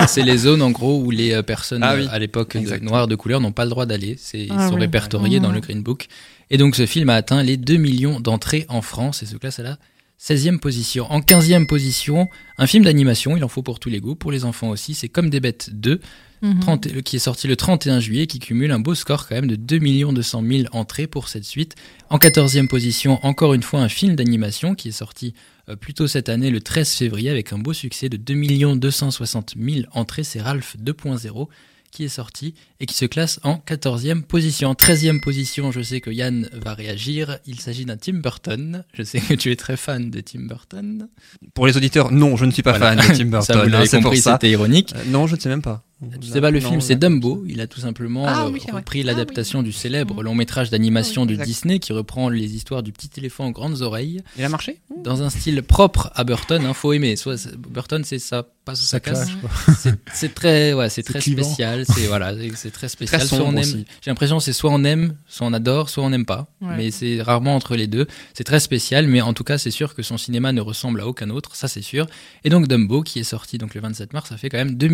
c'est 0.09 0.23
les, 0.23 0.37
zones 0.37 0.61
en 0.61 0.71
gros 0.71 1.01
où 1.01 1.11
les 1.11 1.33
euh, 1.33 1.43
personnes 1.43 1.83
ah 1.83 1.97
à 2.11 2.19
l'époque 2.19 2.55
noires 2.83 3.09
de 3.09 3.15
couleur 3.15 3.41
n'ont 3.41 3.53
pas 3.53 3.65
le 3.65 3.71
droit 3.71 3.87
d'aller. 3.87 4.19
Ils 4.35 4.49
ah 4.51 4.69
sont 4.69 4.75
répertoriés 4.75 5.41
dans 5.41 5.53
le 5.53 5.61
Green 5.61 5.83
Book. 5.83 6.09
Et 6.51 6.59
donc 6.59 6.77
ce 6.77 6.87
film 6.87 7.09
a 7.09 7.15
atteint 7.15 7.43
les 7.43 7.57
2 7.57 7.77
millions 7.77 8.21
d'entrées 8.21 8.67
en 8.69 8.83
France 8.83 9.23
et 9.23 9.27
se 9.27 9.37
classe 9.37 9.59
à 9.59 9.63
la 9.63 9.79
16e 10.21 10.59
position. 10.59 11.11
En 11.11 11.21
15e 11.21 11.67
position, 11.67 12.29
un 12.59 12.67
film 12.67 12.85
d'animation, 12.85 13.37
il 13.37 13.45
en 13.45 13.49
faut 13.49 13.63
pour 13.63 13.81
tous 13.81 13.89
les 13.89 14.01
goûts, 14.01 14.15
pour 14.15 14.33
les 14.33 14.45
enfants 14.45 14.71
aussi, 14.71 14.95
c'est 14.95 15.09
Comme 15.09 15.31
des 15.31 15.41
bêtes 15.41 15.71
2, 15.73 16.01
mhm. 16.43 17.03
qui 17.03 17.17
est 17.17 17.21
sorti 17.21 17.49
le 17.49 17.57
31 17.57 18.01
juillet, 18.01 18.27
qui 18.27 18.39
cumule 18.39 18.73
un 18.73 18.79
beau 18.79 18.95
score 18.95 19.29
quand 19.29 19.35
même 19.35 19.47
de 19.47 19.57
2 19.57 19.79
200 20.13 20.43
000 20.49 20.65
entrées 20.73 21.07
pour 21.07 21.29
cette 21.29 21.45
suite. 21.45 21.75
En 22.11 22.19
14e 22.19 22.69
position, 22.69 23.25
encore 23.25 23.55
une 23.55 23.63
fois, 23.63 23.81
un 23.81 23.89
film 23.89 24.17
d'animation 24.17 24.75
qui 24.75 24.89
est 24.89 24.93
sorti 24.93 25.35
euh, 25.69 25.77
plus 25.77 25.95
tôt 25.95 26.07
cette 26.07 26.29
année, 26.29 26.51
le 26.51 26.61
13 26.61 26.91
février, 26.93 27.31
avec 27.31 27.53
un 27.53 27.59
beau 27.59 27.73
succès 27.73 28.09
de 28.09 28.17
2 28.17 28.77
260 28.77 29.55
000 29.59 29.87
entrées, 29.93 30.25
c'est 30.25 30.41
Ralph 30.41 30.77
2.0 30.83 31.49
qui 31.97 32.05
est 32.05 32.09
sorti 32.09 32.55
et 32.79 32.85
qui 32.85 32.95
se 32.95 33.07
classe 33.07 33.41
en 33.43 33.55
14e 33.67 34.21
position. 34.23 34.69
En 34.69 34.75
13e 34.75 35.21
position, 35.21 35.73
je 35.73 35.81
sais 35.81 36.03
que 36.03 36.11
Yann 36.11 36.47
va 36.53 36.75
réagir. 36.75 37.39
Il 37.47 37.59
s'agit 37.59 37.87
d'un 37.87 37.97
Tim 37.97 38.19
Burton. 38.19 38.85
Je 38.93 39.03
sais 39.03 39.19
que 39.19 39.33
tu 39.33 39.51
es 39.51 39.57
très 39.57 39.79
fan 39.79 40.11
de 40.11 40.21
Tim 40.21 40.41
Burton. 40.41 41.09
Pour 41.55 41.67
les 41.67 41.77
auditeurs, 41.79 42.13
non, 42.13 42.37
je 42.37 42.45
ne 42.45 42.51
suis 42.51 42.63
pas 42.63 42.75
fan 42.75 42.99
de 42.99 43.17
Tim 43.17 43.25
Burton. 43.27 43.43
ça, 43.57 43.63
vous 43.63 43.71
l'avez 43.71 43.89
compris, 43.89 44.21
c'était 44.21 44.51
ironique. 44.51 44.93
Euh, 44.95 45.05
non, 45.07 45.27
je 45.27 45.37
ne 45.37 45.41
sais 45.41 45.49
même 45.49 45.63
pas. 45.63 45.86
Tu 46.21 46.29
sais 46.29 46.43
pas, 46.43 46.51
le 46.51 46.61
film, 46.61 46.83
c'est 46.83 46.97
Dumbo. 46.97 47.45
Il 47.49 47.63
a 47.63 47.67
tout 47.67 47.81
simplement 47.81 48.27
ah 48.27 48.45
euh, 48.45 48.75
repris 48.75 49.01
ah 49.01 49.05
l'adaptation 49.05 49.63
du 49.63 49.73
célèbre 49.73 50.23
long 50.23 50.35
métrage 50.35 50.69
d'animation 50.69 51.23
ah 51.23 51.27
de 51.27 51.37
Disney 51.37 51.79
qui 51.79 51.95
reprend 51.95 52.29
les 52.29 52.55
histoires 52.55 52.83
du 52.83 52.93
petit 52.93 53.09
éléphant 53.17 53.47
aux 53.47 53.51
grandes 53.51 53.81
oreilles. 53.81 54.21
Il 54.37 54.45
a 54.45 54.51
marché? 54.51 54.81
Dans 55.03 55.23
un 55.23 55.31
style 55.31 55.63
propre 55.63 56.11
à 56.15 56.25
Burton. 56.25 56.61
Il 56.63 56.67
hein, 56.67 56.75
faut 56.75 56.93
aimer. 56.93 57.17
Soit 57.17 57.49
Burton, 57.57 58.05
c'est 58.05 58.19
ça 58.19 58.47
passe 58.67 58.83
ou 58.83 58.85
ça, 58.85 59.01
casse. 59.01 59.29
C'est 60.13 60.35
très, 60.35 60.73
ouais, 60.73 60.91
c'est 60.91 61.05
très 61.05 61.21
spécial. 61.21 61.85
C'est 61.87 62.07
voilà, 62.09 62.35
c'est 62.57 62.73
très 62.73 62.89
spécial. 62.89 63.23
soit 63.23 63.39
on 63.39 63.55
aime. 63.55 63.85
J'ai 64.03 64.11
l'impression 64.11 64.41
c'est 64.41 64.53
soit 64.53 64.73
on 64.73 64.83
aime, 64.83 65.15
soit 65.29 65.47
on 65.47 65.53
adore, 65.53 65.89
soit 65.89 66.03
on 66.03 66.11
n'aime 66.11 66.27
pas. 66.27 66.49
Mais 66.61 66.91
c'est 66.91 67.23
rarement 67.23 67.55
entre 67.55 67.77
les 67.77 67.87
deux. 67.87 68.07
C'est 68.35 68.45
très 68.45 68.59
spécial, 68.59 69.07
mais 69.07 69.21
en 69.21 69.35
tout 69.35 69.45
cas, 69.45 69.57
c'est 69.57 69.71
sûr 69.71 69.95
que 69.95 70.03
son 70.03 70.19
cinéma 70.19 70.53
ne 70.53 70.61
ressemble 70.61 71.01
à 71.01 71.07
aucun 71.07 71.31
autre. 71.31 71.55
Ça, 71.55 71.69
c'est 71.69 71.81
sûr. 71.81 72.07
Et 72.43 72.51
donc 72.51 72.67
Dumbo, 72.67 73.03
qui 73.03 73.21
est 73.21 73.25
sorti 73.25 73.57
donc 73.57 73.75
le 73.75 73.81
27 73.81 74.13
mars, 74.13 74.29
ça 74.29 74.37
fait 74.37 74.49
quand 74.49 74.59
même 74.59 74.75
2 74.75 74.89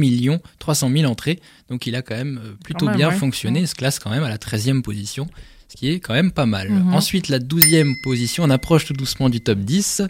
300 0.58 0.90
000 0.92 1.10
entrées. 1.10 1.40
Donc 1.68 1.86
il 1.86 1.96
a 1.96 2.02
quand 2.02 2.16
même 2.16 2.40
euh, 2.44 2.52
plutôt 2.62 2.88
bien 2.88 3.10
fonctionné. 3.10 3.60
Il 3.60 3.68
se 3.68 3.74
classe 3.74 3.98
quand 3.98 4.10
même 4.10 4.24
à 4.24 4.28
la 4.28 4.38
13e 4.38 4.82
position 4.82 5.28
ce 5.72 5.76
qui 5.78 5.88
est 5.88 6.00
quand 6.00 6.12
même 6.12 6.32
pas 6.32 6.44
mal. 6.44 6.68
Mhm. 6.68 6.92
Ensuite, 6.92 7.28
la 7.28 7.38
12e 7.38 7.94
position, 8.02 8.44
on 8.44 8.50
approche 8.50 8.84
tout 8.84 8.92
doucement 8.92 9.30
du 9.30 9.40
top 9.40 9.58
10. 9.60 10.02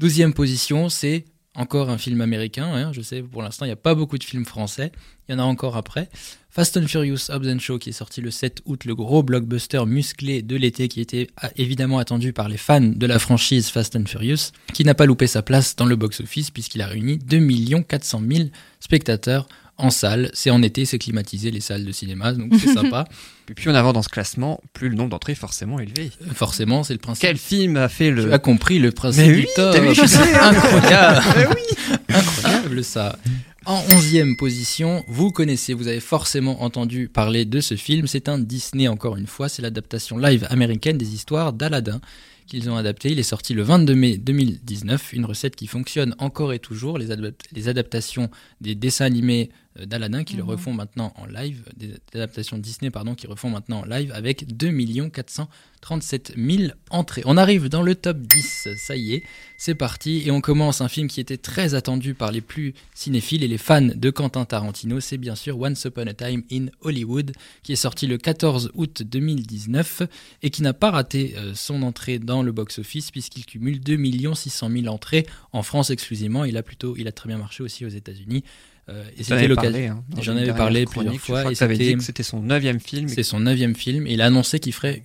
12e 0.00 0.32
position, 0.32 0.88
c'est 0.88 1.24
encore 1.54 1.88
un 1.88 1.98
film 1.98 2.20
américain. 2.20 2.66
Hein. 2.66 2.92
je 2.92 3.00
sais, 3.00 3.22
pour 3.22 3.42
l'instant, 3.42 3.64
il 3.64 3.68
n'y 3.68 3.72
a 3.72 3.76
pas 3.76 3.94
beaucoup 3.94 4.18
de 4.18 4.24
films 4.24 4.44
français. 4.44 4.90
Il 5.28 5.32
y 5.32 5.34
en 5.36 5.38
a 5.38 5.42
encore 5.42 5.76
après. 5.76 6.08
Fast 6.50 6.76
and 6.76 6.88
Furious 6.88 7.30
Hobbs 7.30 7.46
and 7.46 7.60
Show 7.60 7.78
qui 7.78 7.90
est 7.90 7.92
sorti 7.92 8.20
le 8.20 8.32
7 8.32 8.62
août, 8.64 8.84
le 8.84 8.94
gros 8.96 9.22
blockbuster 9.22 9.84
musclé 9.86 10.42
de 10.42 10.56
l'été 10.56 10.88
qui 10.88 11.00
était 11.00 11.28
évidemment 11.56 11.98
attendu 11.98 12.32
par 12.32 12.48
les 12.48 12.56
fans 12.56 12.80
de 12.80 13.06
la 13.06 13.20
franchise 13.20 13.68
Fast 13.68 13.94
and 13.94 14.06
Furious, 14.06 14.50
qui 14.72 14.84
n'a 14.84 14.94
pas 14.94 15.06
loupé 15.06 15.28
sa 15.28 15.42
place 15.42 15.76
dans 15.76 15.84
le 15.84 15.94
box-office 15.94 16.50
puisqu'il 16.50 16.82
a 16.82 16.86
réuni 16.86 17.18
2 17.18 17.82
400 17.82 18.22
000 18.28 18.48
spectateurs 18.80 19.46
en 19.78 19.90
salle. 19.90 20.30
C'est 20.34 20.50
en 20.50 20.62
été, 20.62 20.84
c'est 20.84 20.98
climatisé 20.98 21.50
les 21.50 21.60
salles 21.60 21.84
de 21.84 21.92
cinéma, 21.92 22.32
donc 22.32 22.52
c'est 22.60 22.72
sympa. 22.74 23.04
Et 23.48 23.54
plus 23.54 23.70
on 23.70 23.74
avance 23.74 23.94
dans 23.94 24.02
ce 24.02 24.08
classement, 24.08 24.60
plus 24.72 24.88
le 24.88 24.96
nombre 24.96 25.10
d'entrées 25.10 25.32
est 25.32 25.36
forcément 25.36 25.78
élevé. 25.78 26.10
Forcément, 26.34 26.82
c'est 26.82 26.92
le 26.92 26.98
principe. 26.98 27.22
Quel 27.22 27.38
film 27.38 27.76
a 27.76 27.88
fait 27.88 28.10
le. 28.10 28.24
Tu 28.24 28.32
as 28.32 28.38
compris 28.38 28.78
le 28.78 28.92
principe 28.92 29.24
Mais 29.24 29.34
oui, 29.34 29.46
du 29.94 30.00
Incroyable. 30.00 31.22
oui. 31.56 31.96
Incroyable 32.08 32.84
ça. 32.84 33.18
En 33.64 33.82
onzième 33.92 34.36
position, 34.36 35.04
vous 35.08 35.30
connaissez, 35.30 35.74
vous 35.74 35.88
avez 35.88 36.00
forcément 36.00 36.62
entendu 36.62 37.08
parler 37.08 37.44
de 37.44 37.60
ce 37.60 37.76
film. 37.76 38.06
C'est 38.06 38.28
un 38.28 38.38
Disney 38.38 38.88
encore 38.88 39.16
une 39.16 39.26
fois, 39.26 39.48
c'est 39.48 39.60
l'adaptation 39.62 40.16
live 40.16 40.46
américaine 40.50 40.96
des 40.96 41.12
histoires 41.12 41.52
d'Aladin 41.52 42.00
qu'ils 42.48 42.68
ont 42.70 42.76
adapté. 42.76 43.10
Il 43.10 43.18
est 43.18 43.22
sorti 43.22 43.54
le 43.54 43.62
22 43.62 43.94
mai 43.94 44.16
2019, 44.16 45.12
une 45.12 45.24
recette 45.24 45.54
qui 45.54 45.66
fonctionne 45.66 46.14
encore 46.18 46.52
et 46.52 46.58
toujours. 46.58 46.98
Les, 46.98 47.08
les 47.52 47.68
adaptations 47.68 48.30
des 48.60 48.74
dessins 48.74 49.04
animés 49.04 49.50
euh, 49.78 49.86
d'Aladin 49.86 50.24
qui 50.24 50.36
le 50.36 50.42
mhm. 50.42 50.50
refont 50.50 50.72
maintenant 50.72 51.12
en 51.16 51.26
live, 51.26 51.62
des 51.76 51.94
adaptations 52.14 52.58
Disney 52.58 52.90
pardon 52.90 53.14
qui 53.14 53.26
refont 53.26 53.50
maintenant 53.50 53.80
en 53.80 53.84
live 53.84 54.12
avec 54.14 54.56
2 54.56 54.70
437 55.10 56.34
000 56.36 56.72
entrées. 56.90 57.22
On 57.24 57.36
arrive 57.36 57.68
dans 57.68 57.82
le 57.82 57.94
top 57.94 58.18
10, 58.18 58.68
ça 58.76 58.96
y 58.96 59.14
est, 59.14 59.22
c'est 59.56 59.74
parti 59.74 60.22
et 60.26 60.30
on 60.30 60.40
commence 60.40 60.80
un 60.80 60.88
film 60.88 61.08
qui 61.08 61.20
était 61.20 61.36
très 61.36 61.74
attendu 61.74 62.14
par 62.14 62.32
les 62.32 62.40
plus 62.40 62.74
cinéphiles 62.94 63.42
et 63.42 63.48
les 63.48 63.58
fans 63.58 63.82
de 63.82 64.10
Quentin 64.10 64.44
Tarantino, 64.44 65.00
c'est 65.00 65.18
bien 65.18 65.34
sûr 65.34 65.58
Once 65.60 65.84
Upon 65.84 66.06
a 66.06 66.14
Time 66.14 66.42
in 66.50 66.66
Hollywood 66.80 67.32
qui 67.62 67.72
est 67.72 67.76
sorti 67.76 68.06
le 68.06 68.18
14 68.18 68.72
août 68.74 69.02
2019 69.04 70.02
et 70.42 70.50
qui 70.50 70.62
n'a 70.62 70.72
pas 70.72 70.90
raté 70.90 71.34
euh, 71.36 71.52
son 71.54 71.82
entrée 71.82 72.18
dans 72.18 72.37
le 72.42 72.52
box-office 72.52 73.10
puisqu'il 73.10 73.46
cumule 73.46 73.80
2 73.80 73.98
600 74.34 74.70
000 74.70 74.86
entrées 74.86 75.26
en 75.52 75.62
France 75.62 75.90
exclusivement. 75.90 76.44
Il 76.44 76.56
a 76.56 76.62
plutôt, 76.62 76.96
il 76.96 77.08
a 77.08 77.12
très 77.12 77.28
bien 77.28 77.38
marché 77.38 77.62
aussi 77.62 77.84
aux 77.84 77.90
États-Unis. 77.90 78.44
Euh, 78.88 79.04
et 79.18 79.22
c'était 79.22 79.48
l'occasion. 79.48 80.02
Hein, 80.16 80.20
J'en 80.22 80.36
avais 80.36 80.52
parlé 80.54 80.86
plusieurs 80.86 81.16
fois. 81.16 81.50
Et 81.50 81.54
c'était 81.54 82.22
son 82.22 82.40
neuvième 82.40 82.80
film. 82.80 83.08
C'est 83.08 83.22
son 83.22 83.40
neuvième 83.40 83.74
film. 83.74 84.06
Et 84.06 84.14
il 84.14 84.22
a 84.22 84.26
annoncé 84.26 84.60
qu'il 84.60 84.72
ferait 84.72 85.02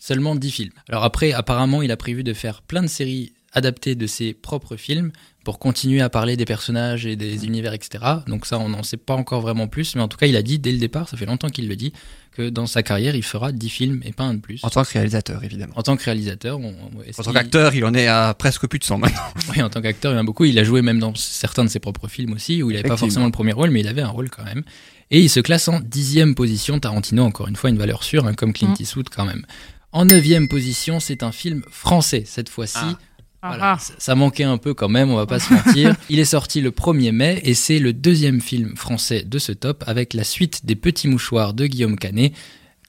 seulement 0.00 0.34
10 0.34 0.50
films. 0.50 0.72
Alors 0.88 1.04
après, 1.04 1.32
apparemment, 1.32 1.82
il 1.82 1.90
a 1.90 1.96
prévu 1.96 2.24
de 2.24 2.32
faire 2.32 2.62
plein 2.62 2.82
de 2.82 2.88
séries 2.88 3.32
adaptées 3.52 3.94
de 3.94 4.06
ses 4.06 4.32
propres 4.34 4.76
films. 4.76 5.12
Pour 5.44 5.58
continuer 5.58 6.00
à 6.00 6.10
parler 6.10 6.36
des 6.36 6.44
personnages 6.44 7.06
et 7.06 7.16
des 7.16 7.46
univers, 7.46 7.72
etc. 7.72 8.04
Donc 8.26 8.46
ça, 8.46 8.58
on 8.58 8.68
n'en 8.68 8.82
sait 8.82 8.96
pas 8.98 9.14
encore 9.14 9.40
vraiment 9.40 9.68
plus, 9.68 9.96
mais 9.96 10.02
en 10.02 10.08
tout 10.08 10.18
cas, 10.18 10.26
il 10.26 10.36
a 10.36 10.42
dit 10.42 10.58
dès 10.58 10.72
le 10.72 10.78
départ, 10.78 11.08
ça 11.08 11.16
fait 11.16 11.26
longtemps 11.26 11.48
qu'il 11.48 11.68
le 11.68 11.76
dit, 11.76 11.92
que 12.32 12.48
dans 12.48 12.66
sa 12.66 12.82
carrière, 12.82 13.16
il 13.16 13.22
fera 13.22 13.50
10 13.50 13.68
films 13.68 14.00
et 14.04 14.12
pas 14.12 14.24
un 14.24 14.34
de 14.34 14.40
plus. 14.40 14.62
En 14.62 14.70
tant 14.70 14.84
que 14.84 14.92
réalisateur, 14.92 15.42
évidemment. 15.42 15.72
En 15.76 15.82
tant 15.82 15.96
que 15.96 16.04
réalisateur. 16.04 16.58
en 16.58 17.22
tant 17.22 17.32
qu'acteur, 17.32 17.74
il 17.74 17.84
en 17.84 17.94
est 17.94 18.06
à 18.06 18.34
presque 18.38 18.66
plus 18.66 18.78
de 18.78 18.84
100 18.84 18.98
maintenant. 18.98 19.20
oui, 19.50 19.62
en 19.62 19.70
tant 19.70 19.80
qu'acteur, 19.80 20.12
il 20.12 20.16
y 20.16 20.18
en 20.18 20.20
a 20.20 20.24
beaucoup. 20.24 20.44
Il 20.44 20.58
a 20.58 20.64
joué 20.64 20.82
même 20.82 20.98
dans 20.98 21.14
certains 21.14 21.64
de 21.64 21.70
ses 21.70 21.80
propres 21.80 22.08
films 22.08 22.32
aussi, 22.32 22.62
où 22.62 22.70
il 22.70 22.76
n'avait 22.76 22.88
pas 22.88 22.96
forcément 22.96 23.26
le 23.26 23.32
premier 23.32 23.52
rôle, 23.52 23.70
mais 23.70 23.80
il 23.80 23.88
avait 23.88 24.02
un 24.02 24.08
rôle 24.08 24.30
quand 24.30 24.44
même. 24.44 24.62
Et 25.10 25.20
il 25.20 25.28
se 25.28 25.40
classe 25.40 25.66
en 25.68 25.80
dixième 25.80 26.34
position. 26.34 26.78
Tarantino, 26.78 27.24
encore 27.24 27.48
une 27.48 27.56
fois, 27.56 27.70
une 27.70 27.78
valeur 27.78 28.04
sûre, 28.04 28.26
hein, 28.26 28.34
comme 28.34 28.52
Clint 28.52 28.68
mm. 28.68 28.82
Eastwood 28.82 29.08
quand 29.08 29.24
même. 29.24 29.44
En 29.92 30.04
neuvième 30.04 30.46
position, 30.46 31.00
c'est 31.00 31.24
un 31.24 31.32
film 31.32 31.62
français 31.68 32.22
cette 32.24 32.48
fois-ci. 32.48 32.78
Ah. 32.80 32.98
Voilà, 33.42 33.78
ah. 33.78 33.94
ça 33.98 34.14
manquait 34.14 34.44
un 34.44 34.58
peu 34.58 34.74
quand 34.74 34.90
même, 34.90 35.10
on 35.10 35.16
va 35.16 35.26
pas 35.26 35.38
se 35.38 35.52
mentir. 35.52 35.96
Il 36.10 36.18
est 36.18 36.26
sorti 36.26 36.60
le 36.60 36.70
1er 36.70 37.12
mai 37.12 37.40
et 37.42 37.54
c'est 37.54 37.78
le 37.78 37.94
deuxième 37.94 38.40
film 38.40 38.76
français 38.76 39.22
de 39.22 39.38
ce 39.38 39.52
top 39.52 39.82
avec 39.86 40.12
la 40.12 40.24
suite 40.24 40.66
des 40.66 40.76
Petits 40.76 41.08
Mouchoirs 41.08 41.54
de 41.54 41.66
Guillaume 41.66 41.96
Canet 41.96 42.34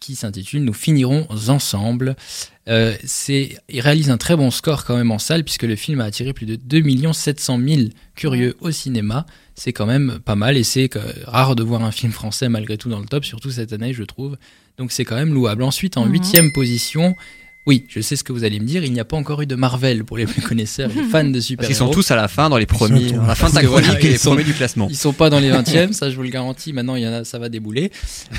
qui 0.02 0.16
s'intitule 0.16 0.64
Nous 0.66 0.74
finirons 0.74 1.26
ensemble. 1.48 2.18
Euh, 2.68 2.96
il 3.30 3.80
réalise 3.80 4.10
un 4.10 4.18
très 4.18 4.36
bon 4.36 4.52
score 4.52 4.84
quand 4.84 4.98
même 4.98 5.12
en 5.12 5.20
salle 5.20 5.46
puisque 5.46 5.64
le 5.64 5.78
film 5.78 6.02
a 6.02 6.06
attiré 6.06 6.34
plus 6.34 6.46
de 6.46 6.56
2 6.56 7.14
700 7.14 7.60
000 7.66 7.82
curieux 8.16 8.58
au 8.60 8.72
cinéma. 8.72 9.26
C'est 9.56 9.72
quand 9.72 9.86
même 9.86 10.20
pas 10.26 10.36
mal 10.36 10.58
et 10.58 10.64
c'est 10.64 10.90
rare 11.26 11.56
de 11.56 11.64
voir 11.64 11.84
un 11.84 11.92
film 11.92 12.12
français 12.12 12.50
malgré 12.50 12.78
tout 12.78 12.90
dans 12.90 13.00
le 13.00 13.06
top, 13.06 13.24
surtout 13.24 13.52
cette 13.52 13.72
année 13.72 13.94
je 13.94 14.04
trouve. 14.04 14.38
Donc 14.78 14.92
c'est 14.92 15.06
quand 15.06 15.16
même 15.16 15.34
louable. 15.34 15.64
Ensuite 15.64 15.96
en 15.96 16.06
mhm. 16.06 16.12
huitième 16.14 16.52
position, 16.52 17.16
oui, 17.68 17.86
je 17.88 18.02
sais 18.02 18.16
ce 18.16 18.24
que 18.24 18.34
vous 18.34 18.44
allez 18.44 18.60
me 18.60 18.66
dire. 18.66 18.84
Il 18.84 18.92
n'y 18.92 19.00
a 19.00 19.06
pas 19.06 19.18
encore 19.18 19.42
eu 19.42 19.46
de 19.46 19.56
Marvel 19.56 20.04
pour 20.04 20.18
les 20.18 20.26
plus 20.26 20.42
connaisseurs, 20.48 20.90
les 20.96 21.04
fans 21.04 21.24
de 21.24 21.40
super-héros. 21.40 21.74
Ils 21.74 21.76
sont 21.76 21.90
tous 21.90 22.10
à 22.12 22.16
la 22.16 22.28
fin, 22.28 22.50
dans 22.50 22.58
les 22.58 22.66
premiers, 22.66 23.14
à 23.14 23.28
la 23.28 23.36
fin 23.36 23.50
de 23.50 23.54
ta 23.54 23.64
chronique 23.64 24.04
et 24.04 24.10
les 24.10 24.18
premiers 24.18 24.44
du 24.44 24.54
classement. 24.54 24.88
Ils 24.90 24.98
sont 24.98 25.14
pas 25.14 25.30
dans 25.30 25.40
les 25.40 25.52
20e, 25.52 25.94
ça 25.94 26.10
je 26.10 26.16
vous 26.16 26.24
le 26.24 26.30
garantis. 26.30 26.74
Maintenant, 26.74 26.96
il 26.96 27.04
y 27.04 27.08
en 27.08 27.14
a, 27.14 27.24
ça 27.24 27.38
va 27.38 27.50
débouler. 27.50 27.92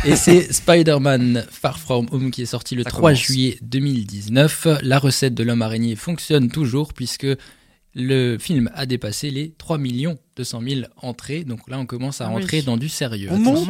Et 0.05 0.17
c'est 0.17 0.53
Spider-Man 0.53 1.47
Far 1.51 1.79
From 1.79 2.07
Home 2.11 2.31
qui 2.31 2.43
est 2.43 2.47
sorti 2.47 2.75
le 2.75 2.85
3 2.85 3.15
juillet 3.15 3.59
2019. 3.63 4.67
La 4.83 4.99
recette 4.99 5.35
de 5.35 5.45
l'homme 5.45 5.63
araignée 5.63 5.95
fonctionne 5.95 6.51
toujours 6.51 6.93
puisque 6.93 7.27
le 7.95 8.39
film 8.39 8.71
a 8.75 8.87
dépassé 8.87 9.31
les 9.31 9.53
3 9.59 9.79
millions 9.79 10.19
200 10.37 10.61
000 10.67 10.81
entrées. 10.97 11.45
Donc 11.45 11.69
là, 11.69 11.79
on 11.79 11.87
commence 11.87 12.21
à 12.21 12.27
ah 12.27 12.29
rentrer 12.29 12.63
dans 12.63 12.77
du 12.77 12.89
sérieux. 12.89 13.29
On 13.31 13.39
monte, 13.39 13.69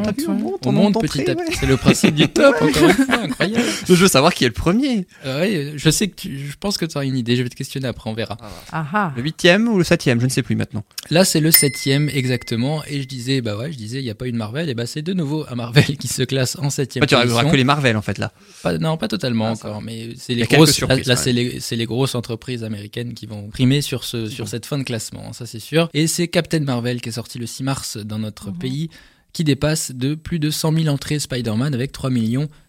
on 0.67 0.73
monte, 0.73 1.01
petit 1.01 1.29
à 1.31 1.35
petit. 1.35 1.57
C'est 1.59 1.67
le 1.67 1.77
principe 1.77 2.15
du 2.15 2.29
top, 2.29 2.55
encore 2.61 2.89
une 2.89 2.93
fois, 2.93 3.23
incroyable. 3.23 3.65
Je 3.89 3.95
veux 3.95 4.09
savoir 4.09 4.35
qui 4.35 4.45
est 4.45 4.49
le 4.49 4.55
premier. 4.55 5.07
Euh, 5.27 5.73
je 5.77 5.91
sais 5.91 6.09
que 6.09 6.23
je 6.23 6.57
pense 6.59 6.79
que 6.79 6.87
tu 6.87 6.97
as 6.99 7.05
une 7.05 7.17
idée. 7.17 7.37
Je 7.37 7.43
vais 7.43 7.49
te 7.49 7.55
questionner 7.55 7.89
après, 7.89 8.09
on 8.09 8.15
verra. 8.15 8.37
Ah, 8.71 8.87
ah. 8.93 9.13
Le 9.17 9.23
huitième 9.23 9.69
ou 9.69 9.79
le 9.79 9.85
septième, 9.85 10.21
je 10.21 10.27
ne 10.27 10.31
sais 10.31 10.43
plus 10.43 10.57
maintenant. 10.57 10.85
Là, 11.11 11.25
c'est 11.25 11.41
le 11.41 11.51
septième 11.51 12.09
exactement. 12.09 12.83
Et 12.87 13.03
je 13.03 13.09
disais, 13.09 13.41
bah 13.41 13.57
ouais, 13.57 13.73
je 13.73 13.77
disais, 13.77 13.99
il 13.99 14.05
n'y 14.05 14.11
a 14.11 14.15
pas 14.15 14.27
eu 14.27 14.33
de 14.33 14.37
Marvel. 14.37 14.69
Et 14.69 14.75
bah 14.75 14.87
c'est 14.87 15.03
de 15.03 15.13
nouveau 15.13 15.45
un 15.49 15.55
Marvel 15.55 15.85
qui 15.99 16.09
se 16.09 16.23
classe 16.23 16.57
en 16.61 16.71
septième. 16.71 17.05
tu 17.07 17.15
auras 17.15 17.45
que 17.45 17.57
les 17.57 17.65
Marvel 17.65 17.97
en 17.97 18.03
fait 18.03 18.19
là. 18.19 18.33
non, 18.81 18.97
pas 18.97 19.09
totalement 19.09 19.51
encore, 19.51 19.83
mais 19.83 20.11
c'est 20.17 20.35
les 20.35 20.45
grosses. 20.45 20.81
Là, 21.07 21.17
c'est 21.17 21.33
les, 21.33 21.59
les, 21.71 21.87
grosses 21.87 22.15
entreprises 22.15 22.65
américaines 22.65 23.15
qui 23.15 23.27
vont 23.27 23.49
primer 23.49 23.81
sur 23.81 24.05
ce, 24.05 24.27
sur 24.27 24.49
cette 24.49 24.67
fin 24.67 24.79
de 24.79 24.85
classement. 24.85 25.33
Ça, 25.33 25.47
c'est 25.47 25.59
sûr. 25.59 25.89
Et 25.95 26.07
c'est 26.07 26.29
Captain 26.29 26.52
Marvel 26.61 27.01
qui 27.01 27.09
est 27.09 27.13
sorti 27.13 27.39
le 27.39 27.47
6 27.47 27.63
mars 27.63 27.97
dans 27.97 28.19
notre 28.19 28.51
mhm. 28.51 28.59
pays, 28.59 28.91
qui 29.33 29.45
dépasse 29.45 29.93
de 29.93 30.15
plus 30.15 30.39
de 30.39 30.51
100 30.51 30.75
000 30.75 30.89
entrées 30.89 31.19
Spider-Man 31.19 31.75
avec 31.75 31.93
3 31.93 32.11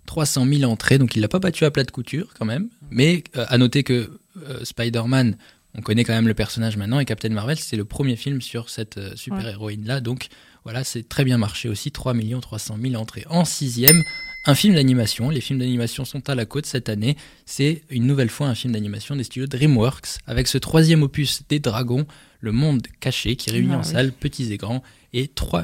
300 0.06 0.46
000 0.48 0.72
entrées. 0.72 0.98
Donc 0.98 1.16
il 1.16 1.22
l'a 1.22 1.28
pas 1.28 1.40
battu 1.40 1.66
à 1.66 1.72
plat 1.72 1.84
de 1.84 1.92
couture 1.92 2.34
quand 2.38 2.46
même. 2.46 2.70
Mais 2.90 3.24
euh, 3.36 3.46
à 3.48 3.58
noter 3.58 3.84
que 3.84 4.20
euh, 4.48 4.64
Spider-Man, 4.64 5.38
on 5.76 5.82
connaît 5.82 6.04
quand 6.04 6.14
même 6.14 6.28
le 6.28 6.34
personnage 6.34 6.78
maintenant, 6.78 7.00
et 7.00 7.06
Captain 7.06 7.30
Marvel, 7.30 7.58
c'est 7.58 7.78
le 7.78 7.86
premier 7.86 8.16
film 8.16 8.42
sur 8.42 8.70
cette 8.70 8.98
euh, 8.98 9.16
super-héroïne-là. 9.16 10.02
Donc 10.02 10.28
voilà, 10.64 10.84
c'est 10.84 11.08
très 11.08 11.24
bien 11.24 11.38
marché 11.38 11.68
aussi, 11.68 11.92
3 11.92 12.14
300 12.42 12.78
000 12.82 13.02
entrées. 13.02 13.26
En 13.30 13.44
sixième, 13.44 14.02
un 14.46 14.56
film 14.56 14.76
d'animation. 14.76 15.30
Les 15.30 15.42
films 15.42 15.60
d'animation 15.60 16.06
sont 16.06 16.30
à 16.30 16.36
la 16.36 16.46
côte 16.46 16.66
cette 16.66 16.90
année. 16.90 17.18
C'est 17.46 17.84
une 17.90 18.06
nouvelle 18.06 18.30
fois 18.30 18.48
un 18.48 18.56
film 18.56 18.74
d'animation 18.74 19.16
des 19.16 19.24
studios 19.24 19.48
DreamWorks 19.48 20.20
avec 20.28 20.48
ce 20.48 20.58
troisième 20.58 21.04
opus 21.04 21.44
des 21.48 21.60
dragons 21.60 22.06
le 22.40 22.52
Monde 22.52 22.86
Caché, 23.00 23.38
qui 23.38 23.52
réunit 23.52 23.74
ah 23.74 23.80
en 23.80 23.84
salle 23.84 24.12
petits 24.12 24.52
et 24.52 24.58
grands, 24.58 24.84
et 25.14 25.30
3 25.30 25.64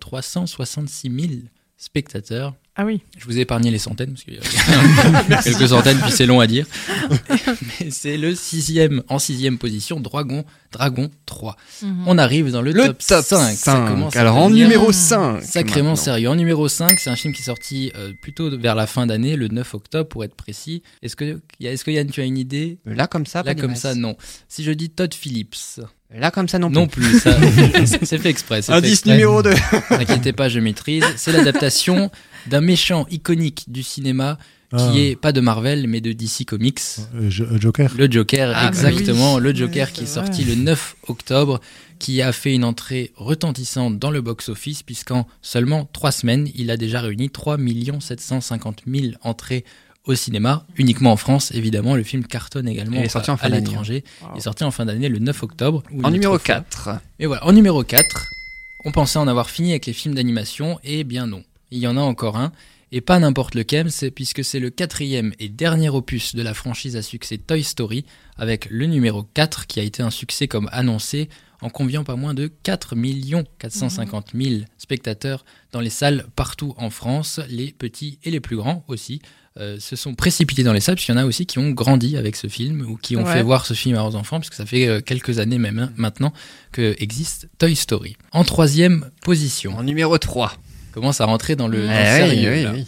366 0.00 1.10
000 1.10 1.32
spectateurs. 1.76 2.54
Ah 2.78 2.84
oui. 2.84 3.00
Je 3.16 3.24
vous 3.24 3.38
ai 3.38 3.40
épargné 3.40 3.70
les 3.70 3.78
centaines, 3.78 4.10
parce 4.10 4.24
qu'il 4.24 4.34
y 4.34 4.38
a 4.38 5.42
quelques 5.42 5.68
centaines, 5.68 5.98
puis 5.98 6.12
c'est 6.12 6.26
long 6.26 6.40
à 6.40 6.46
dire. 6.46 6.66
Mais 7.80 7.90
c'est 7.90 8.18
le 8.18 8.34
sixième, 8.34 9.02
en 9.08 9.18
sixième 9.18 9.56
position, 9.56 9.98
Dragon, 9.98 10.44
Dragon 10.72 11.10
3. 11.24 11.56
Mhm. 11.82 12.04
On 12.06 12.18
arrive 12.18 12.50
dans 12.50 12.60
le, 12.60 12.74
top, 12.74 13.00
5. 13.00 14.14
Alors 14.14 14.36
en 14.36 14.50
numéro 14.50 14.92
5. 14.92 15.42
Sacrément 15.42 15.96
sérieux. 15.96 16.28
En 16.28 16.36
numéro 16.36 16.68
5, 16.68 16.98
c'est 16.98 17.08
un 17.08 17.16
film 17.16 17.32
qui 17.32 17.40
est 17.40 17.46
sorti 17.46 17.92
euh, 17.96 18.12
plutôt 18.20 18.54
vers 18.58 18.74
la 18.74 18.86
fin 18.86 19.06
d'année, 19.06 19.36
le 19.36 19.48
9 19.48 19.74
octobre 19.74 20.08
pour 20.08 20.22
être 20.24 20.34
précis. 20.34 20.82
Est-ce 21.00 21.16
que, 21.16 21.40
est 21.60 21.82
que 21.82 21.90
Yann, 21.90 22.10
tu 22.10 22.20
as 22.20 22.24
une 22.24 22.36
idée? 22.36 22.78
Là 22.84 23.06
comme 23.06 23.24
ça, 23.24 23.42
Là 23.42 23.54
comme 23.54 23.76
ça, 23.76 23.94
non. 23.94 24.16
Si 24.48 24.64
je 24.64 24.72
dis 24.72 24.90
Todd 24.90 25.14
Phillips. 25.14 25.80
Là, 26.14 26.30
comme 26.30 26.48
ça, 26.48 26.58
non 26.58 26.70
plus. 26.70 26.76
Non 26.76 26.86
plus, 26.86 27.20
c'est 28.02 28.18
fait 28.18 28.30
exprès. 28.30 28.60
Indice 28.70 29.06
numéro 29.06 29.42
2. 29.42 29.50
N'inquiétez 29.90 30.32
pas, 30.32 30.48
je 30.48 30.60
maîtrise. 30.60 31.04
C'est 31.16 31.32
l'adaptation 31.32 32.10
d'un 32.46 32.60
méchant 32.60 33.06
iconique 33.10 33.64
du 33.68 33.82
cinéma 33.82 34.38
qui 34.70 34.76
ah. 34.78 34.92
est 34.96 35.16
pas 35.16 35.32
de 35.32 35.40
Marvel, 35.40 35.86
mais 35.86 36.00
de 36.00 36.12
DC 36.12 36.44
Comics. 36.46 36.80
Euh, 37.14 37.30
euh, 37.40 37.58
Joker. 37.60 37.92
Le 37.96 38.10
Joker, 38.10 38.52
ah, 38.54 38.62
bah 38.62 38.68
exactement. 38.68 39.38
Le 39.38 39.54
Joker 39.54 39.92
qui 39.92 40.04
est 40.04 40.06
sorti 40.06 40.44
le 40.44 40.56
9 40.56 40.96
octobre, 41.08 41.60
qui 41.98 42.20
a 42.20 42.32
fait 42.32 42.52
une 42.52 42.64
entrée 42.64 43.12
retentissante 43.16 43.98
dans 43.98 44.10
le 44.10 44.20
box-office, 44.20 44.82
puisqu'en 44.82 45.26
seulement 45.40 45.88
trois 45.92 46.10
semaines, 46.10 46.48
il 46.54 46.70
a 46.70 46.76
déjà 46.76 47.00
réuni 47.00 47.30
3 47.30 47.58
750 48.00 48.82
000 48.86 49.12
entrées 49.22 49.64
au 50.06 50.14
cinéma, 50.14 50.64
uniquement 50.76 51.12
en 51.12 51.16
France, 51.16 51.52
évidemment. 51.52 51.96
Le 51.96 52.04
film 52.04 52.24
cartonne 52.24 52.68
également 52.68 53.00
est 53.00 53.08
sorti 53.08 53.30
en 53.30 53.36
fin 53.36 53.46
à 53.46 53.50
l'étranger. 53.50 54.04
Il 54.34 54.38
est 54.38 54.42
sorti 54.42 54.64
en 54.64 54.70
fin 54.70 54.86
d'année 54.86 55.08
le 55.08 55.18
9 55.18 55.42
octobre. 55.42 55.82
En 56.02 56.10
numéro 56.10 56.38
4. 56.38 56.90
Et 57.18 57.26
voilà, 57.26 57.44
en 57.44 57.52
numéro 57.52 57.82
4, 57.82 58.04
on 58.84 58.92
pensait 58.92 59.18
en 59.18 59.28
avoir 59.28 59.50
fini 59.50 59.70
avec 59.70 59.86
les 59.86 59.92
films 59.92 60.14
d'animation, 60.14 60.78
et 60.84 61.04
bien 61.04 61.26
non. 61.26 61.42
Il 61.70 61.78
y 61.78 61.88
en 61.88 61.96
a 61.96 62.00
encore 62.00 62.36
un, 62.36 62.52
et 62.92 63.00
pas 63.00 63.18
n'importe 63.18 63.56
lequel, 63.56 63.88
puisque 64.14 64.44
c'est 64.44 64.60
le 64.60 64.70
quatrième 64.70 65.32
et 65.40 65.48
dernier 65.48 65.88
opus 65.88 66.36
de 66.36 66.42
la 66.42 66.54
franchise 66.54 66.96
à 66.96 67.02
succès 67.02 67.38
Toy 67.38 67.64
Story, 67.64 68.04
avec 68.36 68.68
le 68.70 68.86
numéro 68.86 69.24
4 69.24 69.66
qui 69.66 69.80
a 69.80 69.82
été 69.82 70.02
un 70.02 70.10
succès 70.10 70.46
comme 70.46 70.68
annoncé, 70.70 71.28
en 71.62 71.70
conviant 71.70 72.04
pas 72.04 72.16
moins 72.16 72.34
de 72.34 72.46
4 72.62 72.94
450 73.58 74.32
000 74.34 74.62
spectateurs 74.78 75.44
dans 75.72 75.80
les 75.80 75.90
salles 75.90 76.26
partout 76.36 76.74
en 76.76 76.90
France, 76.90 77.40
les 77.48 77.72
petits 77.72 78.18
et 78.24 78.30
les 78.30 78.40
plus 78.40 78.56
grands 78.56 78.84
aussi. 78.88 79.20
Euh, 79.58 79.80
se 79.80 79.96
sont 79.96 80.14
précipités 80.14 80.64
dans 80.64 80.74
les 80.74 80.80
salles, 80.80 80.96
puisqu'il 80.96 81.12
y 81.12 81.14
en 81.14 81.20
a 81.22 81.24
aussi 81.24 81.46
qui 81.46 81.58
ont 81.58 81.70
grandi 81.70 82.18
avec 82.18 82.36
ce 82.36 82.46
film 82.46 82.82
ou 82.82 82.98
qui 82.98 83.16
ont 83.16 83.24
fait 83.24 83.42
voir 83.42 83.64
ce 83.64 83.72
film 83.72 83.94
à 83.94 83.98
leurs 83.98 84.14
enfants, 84.14 84.38
puisque 84.38 84.52
ça 84.52 84.66
fait 84.66 84.86
euh, 84.86 85.00
quelques 85.00 85.38
années 85.38 85.56
même 85.56 85.78
hein, 85.78 85.92
maintenant 85.96 86.34
que 86.72 86.94
existe 86.98 87.48
Toy 87.56 87.74
Story. 87.74 88.18
En 88.32 88.44
troisième 88.44 89.10
position. 89.22 89.74
En 89.74 89.82
numéro 89.82 90.18
3. 90.18 90.52
Commence 90.92 91.22
à 91.22 91.24
rentrer 91.24 91.56
dans 91.56 91.68
le, 91.68 91.84
eh 91.84 91.88
sérieux. 91.88 92.84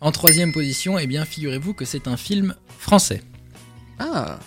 En 0.00 0.10
troisième 0.10 0.52
position, 0.52 0.98
eh 0.98 1.06
bien, 1.06 1.26
figurez-vous 1.26 1.74
que 1.74 1.84
c'est 1.84 2.08
un 2.08 2.16
film 2.16 2.54
français. 2.78 3.22
Ah 3.98 4.38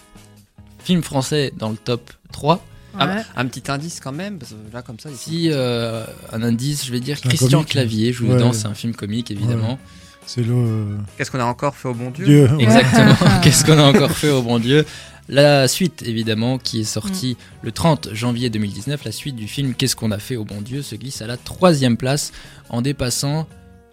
Film 0.84 1.04
français 1.04 1.54
dans 1.56 1.70
le 1.70 1.78
top 1.78 2.12
3. 2.32 2.66
Ah, 2.98 3.24
un 3.36 3.46
petit 3.46 3.72
indice 3.72 4.00
quand 4.00 4.12
même, 4.12 4.40
parce 4.40 4.52
que 4.52 4.74
là 4.74 4.82
comme 4.82 5.00
ça. 5.00 5.10
Si, 5.16 5.50
euh, 5.52 6.06
un 6.32 6.42
indice, 6.42 6.86
je 6.86 6.92
vais 6.92 7.00
dire 7.00 7.22
Christian 7.22 7.64
Clavier, 7.64 8.12
je 8.14 8.24
vous 8.24 8.34
ouais. 8.34 8.54
c'est 8.54 8.66
un 8.66 8.74
film 8.74 8.96
comique 8.96 9.30
évidemment. 9.30 9.80
C'est 10.26 10.44
le. 10.44 10.98
Qu'est-ce 11.18 11.32
qu'on 11.32 11.40
a 11.40 11.46
encore 11.46 11.76
fait 11.76 11.88
au 11.88 11.94
bon 11.94 12.12
Dieu, 12.12 12.50
Exactement. 12.60 13.16
Qu'est-ce 13.44 13.66
qu'on 13.66 13.78
a 13.78 13.84
encore 13.84 14.12
fait 14.12 14.30
au 14.30 14.42
bon 14.42 14.60
Dieu 14.60 14.86
La 15.28 15.68
suite, 15.68 16.04
évidemment, 16.06 16.58
qui 16.58 16.82
est 16.82 16.86
sortie 16.86 17.38
mm. 17.40 17.66
le 17.66 17.72
30 17.72 18.10
janvier 18.14 18.50
2019, 18.50 19.04
la 19.04 19.12
suite 19.12 19.36
du 19.36 19.48
film 19.48 19.74
Qu'est-ce 19.74 19.96
qu'on 19.96 20.12
a 20.12 20.20
fait 20.20 20.36
au 20.36 20.46
bon 20.46 20.62
Dieu 20.62 20.82
se 20.82 20.96
glisse 20.96 21.22
à 21.22 21.28
la 21.28 21.38
troisième 21.38 21.98
place 21.98 22.32
en 22.70 22.82
dépassant 22.82 23.48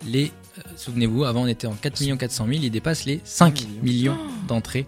les. 0.06 0.32
Euh, 0.58 0.62
souvenez-vous, 0.76 1.24
avant 1.24 1.42
on 1.42 1.46
était 1.46 1.66
en 1.66 1.74
4 1.74 2.16
400 2.16 2.46
000, 2.48 2.60
il 2.62 2.70
dépasse 2.70 3.04
les 3.04 3.20
5 3.24 3.66
millions 3.82 4.18
d'entrées 4.46 4.86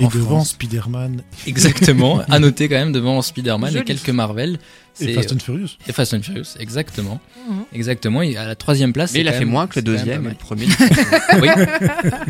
et 0.00 0.06
devant 0.08 0.44
Spider-Man. 0.44 1.22
Exactement. 1.46 2.22
à 2.28 2.38
noter 2.38 2.68
quand 2.68 2.76
même 2.76 2.92
devant 2.92 3.20
Spider-Man 3.22 3.76
et 3.76 3.84
quelques 3.84 4.10
Marvel. 4.10 4.58
Et 5.00 5.14
Fast 5.14 5.32
and 5.32 5.38
Furious. 5.38 5.68
Et 5.88 5.92
Fast 5.92 6.14
and 6.14 6.22
Furious, 6.22 6.56
exactement. 6.58 7.20
Mhm. 7.48 7.64
Exactement. 7.72 8.20
à 8.20 8.46
la 8.46 8.54
troisième 8.54 8.92
place. 8.92 9.12
Mais 9.14 9.20
il 9.20 9.28
a 9.28 9.32
fait 9.32 9.44
moins 9.44 9.66
que 9.66 9.78
le 9.78 9.82
deuxième 9.82 10.26
et 10.26 10.30
le 10.30 10.34
premier. 10.34 10.66
oui, 11.40 11.48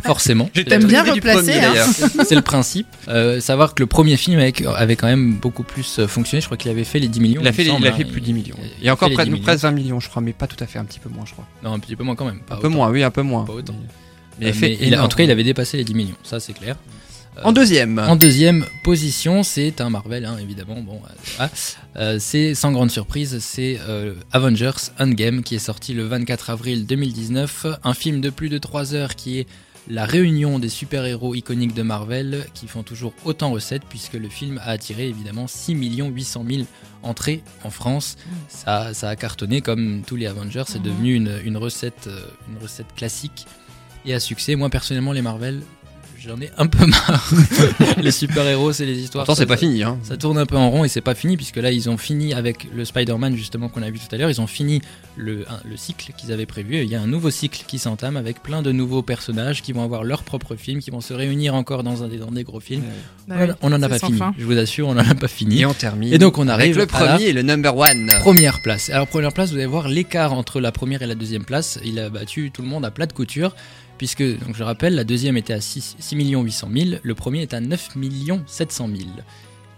forcément. 0.04 0.48
T'aimes 0.52 0.84
bien 0.84 1.02
replacer. 1.02 1.58
Hein. 1.58 1.86
C'est 2.24 2.34
le 2.34 2.42
principe. 2.42 2.86
Euh, 3.08 3.40
savoir 3.40 3.74
que 3.74 3.82
le 3.82 3.86
premier 3.86 4.16
film 4.16 4.38
avait, 4.38 4.96
quand 4.96 5.06
même 5.06 5.34
beaucoup 5.34 5.62
plus 5.62 5.98
euh, 5.98 6.06
fonctionné. 6.06 6.40
Je 6.40 6.46
crois 6.46 6.56
qu'il 6.56 6.70
avait 6.70 6.84
fait 6.84 6.98
les 6.98 7.08
10 7.08 7.20
millions. 7.20 7.40
Il 7.40 7.48
a 7.48 7.52
fait, 7.52 7.64
il 7.64 7.86
a 7.86 7.92
fait 7.92 8.04
plus 8.04 8.20
de 8.20 8.26
10 8.26 8.32
millions. 8.32 8.56
Il 8.78 8.84
y 8.84 8.88
a 8.88 8.92
encore 8.92 9.10
près, 9.10 9.26
presque 9.26 9.62
20 9.62 9.70
millions, 9.72 10.00
je 10.00 10.08
crois, 10.08 10.22
mais 10.22 10.32
pas 10.32 10.46
tout 10.46 10.62
à 10.62 10.66
fait, 10.66 10.78
un 10.78 10.84
petit 10.84 11.00
peu 11.00 11.08
moins, 11.08 11.24
je 11.26 11.32
crois. 11.32 11.46
Non, 11.64 11.72
un 11.72 11.78
petit 11.78 11.96
peu 11.96 12.04
moins 12.04 12.14
quand 12.14 12.26
même. 12.26 12.40
un 12.50 12.56
peu 12.56 12.68
moins, 12.68 12.90
oui, 12.90 13.02
un 13.02 13.10
peu 13.10 13.22
moins. 13.22 13.44
Pas 13.44 13.54
autant. 13.54 13.74
Mais, 14.40 14.52
euh, 14.52 15.00
en 15.00 15.08
tout 15.08 15.16
cas, 15.16 15.24
il 15.24 15.30
avait 15.30 15.44
dépassé 15.44 15.76
les 15.76 15.84
10 15.84 15.94
millions, 15.94 16.16
ça 16.22 16.40
c'est 16.40 16.52
clair. 16.54 16.76
En 17.44 17.52
deuxième. 17.52 17.98
En 17.98 18.16
deuxième 18.16 18.64
position, 18.84 19.42
c'est 19.42 19.80
un 19.80 19.90
Marvel, 19.90 20.24
hein, 20.24 20.36
évidemment. 20.40 20.80
Bon, 20.80 21.00
c'est 22.18 22.54
sans 22.54 22.72
grande 22.72 22.90
surprise, 22.90 23.38
c'est 23.40 23.78
Avengers 24.32 24.90
Endgame 24.98 25.42
qui 25.42 25.54
est 25.54 25.60
sorti 25.60 25.94
le 25.94 26.04
24 26.04 26.50
avril 26.50 26.86
2019. 26.86 27.66
Un 27.84 27.94
film 27.94 28.20
de 28.20 28.30
plus 28.30 28.48
de 28.48 28.58
3 28.58 28.94
heures 28.94 29.14
qui 29.14 29.38
est 29.38 29.46
la 29.88 30.04
réunion 30.04 30.58
des 30.58 30.68
super-héros 30.68 31.34
iconiques 31.34 31.74
de 31.74 31.82
Marvel 31.82 32.46
qui 32.54 32.68
font 32.68 32.82
toujours 32.82 33.12
autant 33.24 33.50
recettes 33.50 33.82
puisque 33.88 34.14
le 34.14 34.28
film 34.28 34.58
a 34.58 34.70
attiré 34.70 35.08
évidemment 35.08 35.46
6 35.46 35.74
800 35.74 36.44
000 36.48 36.62
entrées 37.02 37.42
en 37.64 37.70
France. 37.70 38.16
Ça, 38.48 38.94
ça 38.94 39.08
a 39.08 39.16
cartonné 39.16 39.60
comme 39.60 40.02
tous 40.06 40.16
les 40.16 40.26
Avengers, 40.26 40.64
c'est 40.66 40.78
mm. 40.78 40.82
devenu 40.82 41.14
une, 41.14 41.56
recette, 41.56 42.06
euh, 42.06 42.20
une 42.48 42.62
recette 42.62 42.94
classique 42.94 43.46
et 44.04 44.14
à 44.14 44.20
succès. 44.20 44.54
Moi 44.54 44.70
personnellement 44.70 45.12
les 45.12 45.22
Marvel, 45.22 45.62
j'en 46.20 46.40
ai 46.40 46.50
un 46.58 46.66
peu 46.66 46.86
marre. 46.86 47.32
les 48.02 48.10
super-héros, 48.10 48.72
c'est 48.72 48.86
les 48.86 48.98
histoires. 48.98 49.24
Pourtant, 49.24 49.38
c'est 49.38 49.46
pas 49.46 49.56
fini. 49.56 49.82
Hein. 49.82 49.98
Ça 50.02 50.16
tourne 50.16 50.38
un 50.38 50.46
peu 50.46 50.56
en 50.56 50.70
rond 50.70 50.84
et 50.84 50.88
c'est 50.88 51.00
pas 51.00 51.14
fini, 51.14 51.36
puisque 51.36 51.56
là, 51.56 51.70
ils 51.70 51.88
ont 51.88 51.96
fini 51.96 52.34
avec 52.34 52.68
le 52.74 52.84
Spider-Man, 52.84 53.36
justement, 53.36 53.68
qu'on 53.68 53.82
a 53.82 53.90
vu 53.90 53.98
tout 53.98 54.14
à 54.14 54.18
l'heure. 54.18 54.30
Ils 54.30 54.40
ont 54.40 54.46
fini 54.46 54.82
le, 55.16 55.44
le 55.68 55.76
cycle 55.76 56.12
qu'ils 56.16 56.32
avaient 56.32 56.46
prévu. 56.46 56.82
il 56.82 56.90
y 56.90 56.94
a 56.94 57.00
un 57.00 57.06
nouveau 57.06 57.30
cycle 57.30 57.64
qui 57.66 57.78
s'entame 57.78 58.16
avec 58.16 58.42
plein 58.42 58.62
de 58.62 58.72
nouveaux 58.72 59.02
personnages 59.02 59.62
qui 59.62 59.72
vont 59.72 59.82
avoir 59.82 60.04
leur 60.04 60.22
propre 60.22 60.56
film, 60.56 60.80
qui 60.80 60.90
vont 60.90 61.00
se 61.00 61.14
réunir 61.14 61.54
encore 61.54 61.82
dans, 61.82 62.02
un, 62.02 62.08
des, 62.08 62.18
dans 62.18 62.30
des 62.30 62.44
gros 62.44 62.60
films. 62.60 62.82
Bah 63.26 63.36
on 63.62 63.70
n'en 63.70 63.80
a 63.82 63.88
pas 63.88 63.98
fini. 63.98 64.18
Je 64.38 64.44
vous 64.44 64.58
assure, 64.58 64.88
on 64.88 64.94
n'en 64.94 65.08
a 65.08 65.14
pas 65.14 65.28
fini. 65.28 65.60
Et 65.60 65.66
on 65.66 65.74
termine. 65.74 66.12
Et 66.12 66.18
donc, 66.18 66.38
on 66.38 66.48
arrive. 66.48 66.76
Avec 66.78 66.92
le 66.92 66.98
premier 66.98 67.24
et 67.24 67.32
le 67.32 67.42
number 67.42 67.76
one. 67.76 68.10
Première 68.20 68.60
place. 68.62 68.90
Alors, 68.90 69.06
première 69.06 69.32
place, 69.32 69.50
vous 69.50 69.56
allez 69.56 69.66
voir 69.66 69.88
l'écart 69.88 70.32
entre 70.32 70.60
la 70.60 70.72
première 70.72 71.02
et 71.02 71.06
la 71.06 71.14
deuxième 71.14 71.44
place. 71.44 71.78
Il 71.84 71.98
a 71.98 72.10
battu 72.10 72.50
tout 72.50 72.62
le 72.62 72.68
monde 72.68 72.84
à 72.84 72.90
plat 72.90 73.06
de 73.06 73.12
couture 73.12 73.54
puisque, 74.00 74.22
donc 74.22 74.56
je 74.56 74.62
rappelle, 74.62 74.94
la 74.94 75.04
deuxième 75.04 75.36
était 75.36 75.52
à 75.52 75.60
6, 75.60 75.96
6 75.98 76.16
800 76.16 76.70
000, 76.74 76.90
le 77.02 77.14
premier 77.14 77.42
est 77.42 77.52
à 77.52 77.60
9 77.60 77.90
700 78.46 78.88
000. 78.88 79.10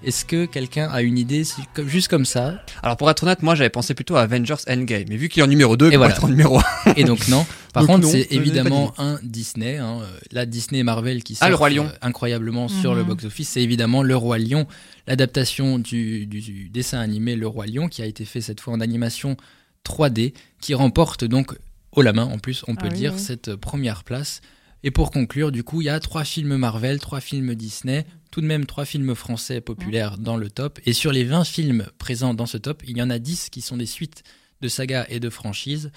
Est-ce 0.05 0.25
que 0.25 0.47
quelqu'un 0.47 0.89
a 0.93 1.03
une 1.03 1.19
idée 1.19 1.43
juste 1.87 2.07
comme 2.07 2.25
ça 2.25 2.63
Alors 2.85 2.97
pour 2.97 3.11
être 3.11 3.25
honnête, 3.25 3.43
moi 3.43 3.57
j'avais 3.57 3.69
pensé 3.69 3.95
plutôt 3.95 4.15
à 4.15 4.21
Avengers 4.23 4.63
Endgame, 4.69 5.07
mais 5.09 5.17
vu 5.17 5.29
qu'il 5.29 5.41
est 5.41 5.45
en 5.45 5.49
numéro 5.49 5.77
2, 5.77 5.91
il 5.91 5.97
voilà. 5.97 6.15
être 6.15 6.23
en 6.23 6.29
numéro 6.29 6.61
1. 6.87 6.93
Et 6.97 7.03
donc 7.03 7.27
non. 7.27 7.45
Par 7.75 7.85
contre, 7.85 8.07
c'est 8.07 8.29
évidemment 8.31 8.95
un 8.97 9.19
Disney. 9.25 9.79
Hein. 9.79 10.03
La 10.31 10.47
Disney 10.47 10.85
Marvel 10.85 11.25
qui 11.25 11.35
sort 11.35 11.49
ah, 11.61 11.69
euh, 11.69 11.89
incroyablement 12.01 12.69
sur 12.69 12.95
le 12.95 13.03
mhm. 13.03 13.09
box-office, 13.09 13.49
c'est 13.49 13.63
évidemment 13.63 14.05
Le 14.05 14.15
Roi 14.15 14.39
Lion, 14.39 14.69
l'adaptation 15.09 15.81
du, 15.81 16.27
du, 16.27 16.69
dessin 16.69 17.01
animé 17.01 17.35
Le 17.35 17.49
Roi 17.49 17.67
Lion, 17.67 17.89
qui 17.89 18.03
a 18.03 18.07
été 18.07 18.25
fait 18.25 18.41
cette 18.41 18.61
fois 18.61 18.73
en 18.73 18.81
animation 18.81 19.37
3D, 19.85 20.33
qui 20.61 20.75
remporte 20.75 21.25
donc 21.25 21.57
haut 21.93 22.03
la 22.03 22.13
main 22.13 22.25
en 22.25 22.39
plus, 22.39 22.65
on 22.69 22.75
peut 22.75 22.89
ah 22.91 22.95
dire, 22.95 23.19
cette 23.19 23.57
première 23.57 24.05
place. 24.05 24.41
Et 24.85 24.91
pour 24.91 25.11
conclure, 25.11 25.53
du 25.53 25.63
coup, 25.63 25.81
il 25.81 25.85
y 25.85 25.91
a 25.91 26.01
trois 26.01 26.25
films 26.25 26.57
Marvel, 26.57 26.99
trois 26.99 27.21
films 27.21 27.55
Disney, 27.55 28.05
tout 28.31 28.41
de 28.41 28.47
même 28.47 28.67
trois 28.67 28.85
films 28.85 29.15
français 29.15 29.61
populaires 29.61 30.19
dans 30.19 30.37
le 30.37 30.51
top. 30.51 30.81
Et 30.87 30.93
sur 30.93 31.13
les 31.13 31.23
20 31.23 31.45
films 31.45 31.87
présents 31.99 32.35
dans 32.35 32.47
ce 32.47 32.57
top, 32.57 32.83
il 32.87 32.97
y 32.97 33.03
en 33.03 33.11
a 33.11 33.19
10 33.19 33.51
qui 33.51 33.61
sont 33.61 33.77
des 33.77 33.87
suites 33.87 34.25
de 34.61 34.69
sagas 34.69 35.07
et 35.09 35.21
de 35.21 35.31
franchises. 35.31 35.93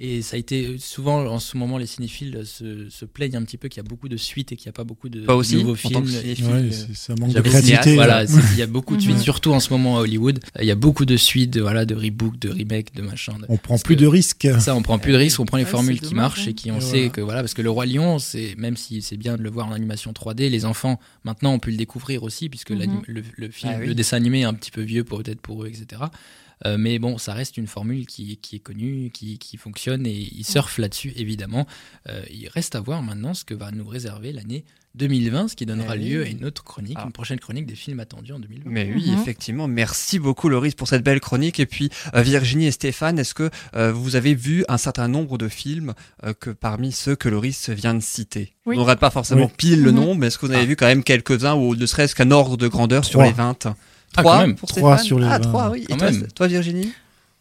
Et 0.00 0.22
ça 0.22 0.34
a 0.34 0.40
été 0.40 0.76
souvent 0.78 1.24
en 1.24 1.38
ce 1.38 1.56
moment 1.56 1.78
les 1.78 1.86
cinéphiles 1.86 2.42
se, 2.44 3.04
plaignent 3.04 3.36
un 3.36 3.44
petit 3.44 3.56
peu 3.56 3.68
qu'il 3.68 3.80
y 3.80 3.86
a 3.86 3.88
beaucoup 3.88 4.08
de 4.08 4.16
suites 4.16 4.50
et 4.50 4.56
qu'il 4.56 4.66
n'y 4.66 4.70
a 4.70 4.72
pas 4.72 4.82
beaucoup 4.82 5.08
de 5.08 5.20
nouveaux 5.20 5.74
films. 5.76 6.04
ça 6.94 7.14
manque 7.16 7.32
de 7.32 7.40
créativité. 7.40 7.94
Voilà, 7.94 8.24
il 8.24 8.58
y 8.58 8.62
a 8.62 8.66
beaucoup 8.66 8.96
de 8.96 9.00
suites, 9.00 9.20
surtout 9.20 9.52
en 9.52 9.60
ce 9.60 9.70
moment 9.70 9.98
à 9.98 10.00
Hollywood. 10.00 10.40
Il 10.60 10.66
y 10.66 10.72
a 10.72 10.74
beaucoup 10.74 11.04
de 11.04 11.16
suites, 11.16 11.56
voilà, 11.58 11.84
de 11.84 11.94
rebooks, 11.94 12.40
de 12.40 12.50
remakes, 12.50 12.92
de 12.94 13.02
machin. 13.02 13.34
On 13.48 13.56
prend 13.56 13.78
plus 13.78 13.94
de 13.94 14.06
risques. 14.06 14.48
Ça, 14.58 14.74
on 14.74 14.82
prend 14.82 14.98
plus 14.98 15.12
de 15.12 15.18
risques. 15.18 15.38
On 15.38 15.46
prend 15.46 15.58
les 15.58 15.64
formules 15.64 16.00
qui 16.00 16.14
marchent 16.14 16.48
et 16.48 16.54
qui 16.54 16.72
on 16.72 16.80
sait 16.80 17.10
que 17.10 17.20
voilà, 17.20 17.40
parce 17.40 17.54
que 17.54 17.62
le 17.62 17.70
roi 17.70 17.86
lion, 17.86 18.18
c'est 18.18 18.56
même 18.58 18.76
si 18.76 19.00
c'est 19.00 19.16
bien 19.16 19.36
de 19.36 19.42
le 19.42 19.50
voir 19.50 19.68
en 19.68 19.72
animation 19.72 20.12
3D, 20.12 20.48
les 20.48 20.64
enfants 20.64 20.98
maintenant 21.24 21.52
on 21.52 21.58
peut 21.58 21.70
le 21.70 21.76
découvrir 21.76 22.22
aussi 22.22 22.48
puisque 22.48 22.70
mhm. 22.70 23.02
le, 23.06 23.48
film, 23.50 23.72
ah 23.76 23.78
le 23.78 23.94
dessin 23.94 24.16
animé 24.16 24.40
est 24.40 24.44
un 24.44 24.54
petit 24.54 24.70
peu 24.70 24.82
vieux 24.82 25.04
peut-être 25.04 25.40
pour 25.40 25.64
eux, 25.64 25.68
etc. 25.68 26.02
Euh, 26.66 26.76
mais 26.78 26.98
bon, 26.98 27.18
ça 27.18 27.34
reste 27.34 27.56
une 27.56 27.66
formule 27.66 28.06
qui, 28.06 28.36
qui 28.38 28.56
est 28.56 28.60
connue, 28.60 29.10
qui, 29.12 29.38
qui, 29.38 29.56
fonctionne 29.56 30.06
et 30.06 30.28
ils 30.32 30.44
surfent 30.44 30.78
là-dessus 30.78 31.12
évidemment. 31.16 31.66
Euh, 32.08 32.22
il 32.30 32.48
reste 32.48 32.74
à 32.74 32.80
voir 32.80 33.02
maintenant 33.02 33.34
ce 33.34 33.44
que 33.44 33.54
va 33.54 33.70
nous 33.70 33.86
réserver 33.86 34.32
l'année 34.32 34.64
2020, 34.96 35.48
ce 35.48 35.56
qui 35.56 35.66
donnera 35.66 35.96
eh 35.96 35.98
lieu 35.98 36.22
à 36.22 36.28
une 36.28 36.44
autre 36.44 36.62
chronique, 36.62 36.96
ah. 37.00 37.04
une 37.06 37.12
prochaine 37.12 37.40
chronique 37.40 37.66
des 37.66 37.74
films 37.74 37.98
attendus 37.98 38.32
en 38.32 38.38
2020. 38.38 38.70
Mais 38.70 38.92
oui, 38.94 39.10
mhm. 39.10 39.18
effectivement. 39.20 39.66
Merci 39.66 40.20
beaucoup, 40.20 40.48
Loris, 40.48 40.74
pour 40.74 40.86
cette 40.86 41.02
belle 41.02 41.20
chronique. 41.20 41.58
Et 41.58 41.66
puis, 41.66 41.90
euh, 42.14 42.22
Virginie 42.22 42.66
et 42.66 42.70
Stéphane, 42.70 43.18
est-ce 43.18 43.34
que 43.34 43.50
vous 43.90 44.16
avez 44.16 44.34
vu 44.34 44.64
un 44.68 44.78
certain 44.78 45.08
nombre 45.08 45.36
de 45.38 45.48
films 45.48 45.94
que 46.40 46.50
parmi 46.50 46.92
ceux 46.92 47.16
que 47.16 47.28
Loris 47.28 47.70
vient 47.70 47.94
de 47.94 48.00
citer? 48.00 48.54
On 48.66 48.74
n'aurait 48.74 48.96
pas 48.96 49.10
forcément 49.10 49.48
pile 49.48 49.82
le 49.82 49.90
mhm. 49.90 49.96
nom, 49.96 50.14
mais 50.14 50.28
est-ce 50.28 50.38
que 50.38 50.46
vous 50.46 50.52
avez 50.52 50.62
ah. 50.62 50.66
vu 50.66 50.76
quand 50.76 50.86
même 50.86 51.02
quelques-uns, 51.02 51.54
ou 51.54 51.74
ne 51.74 51.86
serait-ce 51.86 52.14
qu'un 52.14 52.30
ordre 52.30 52.56
de 52.56 52.68
grandeur 52.68 53.04
sur 53.04 53.22
les 53.22 53.32
20 53.32 53.66
3 54.16 54.36
ah, 54.36 54.46
pour 54.56 55.00
sur 55.00 55.18
les 55.18 55.26
Ah, 55.28 55.38
3, 55.38 55.70
oui. 55.70 55.86
Et 55.88 55.96
toi, 55.96 56.08
toi, 56.34 56.46
Virginie 56.46 56.92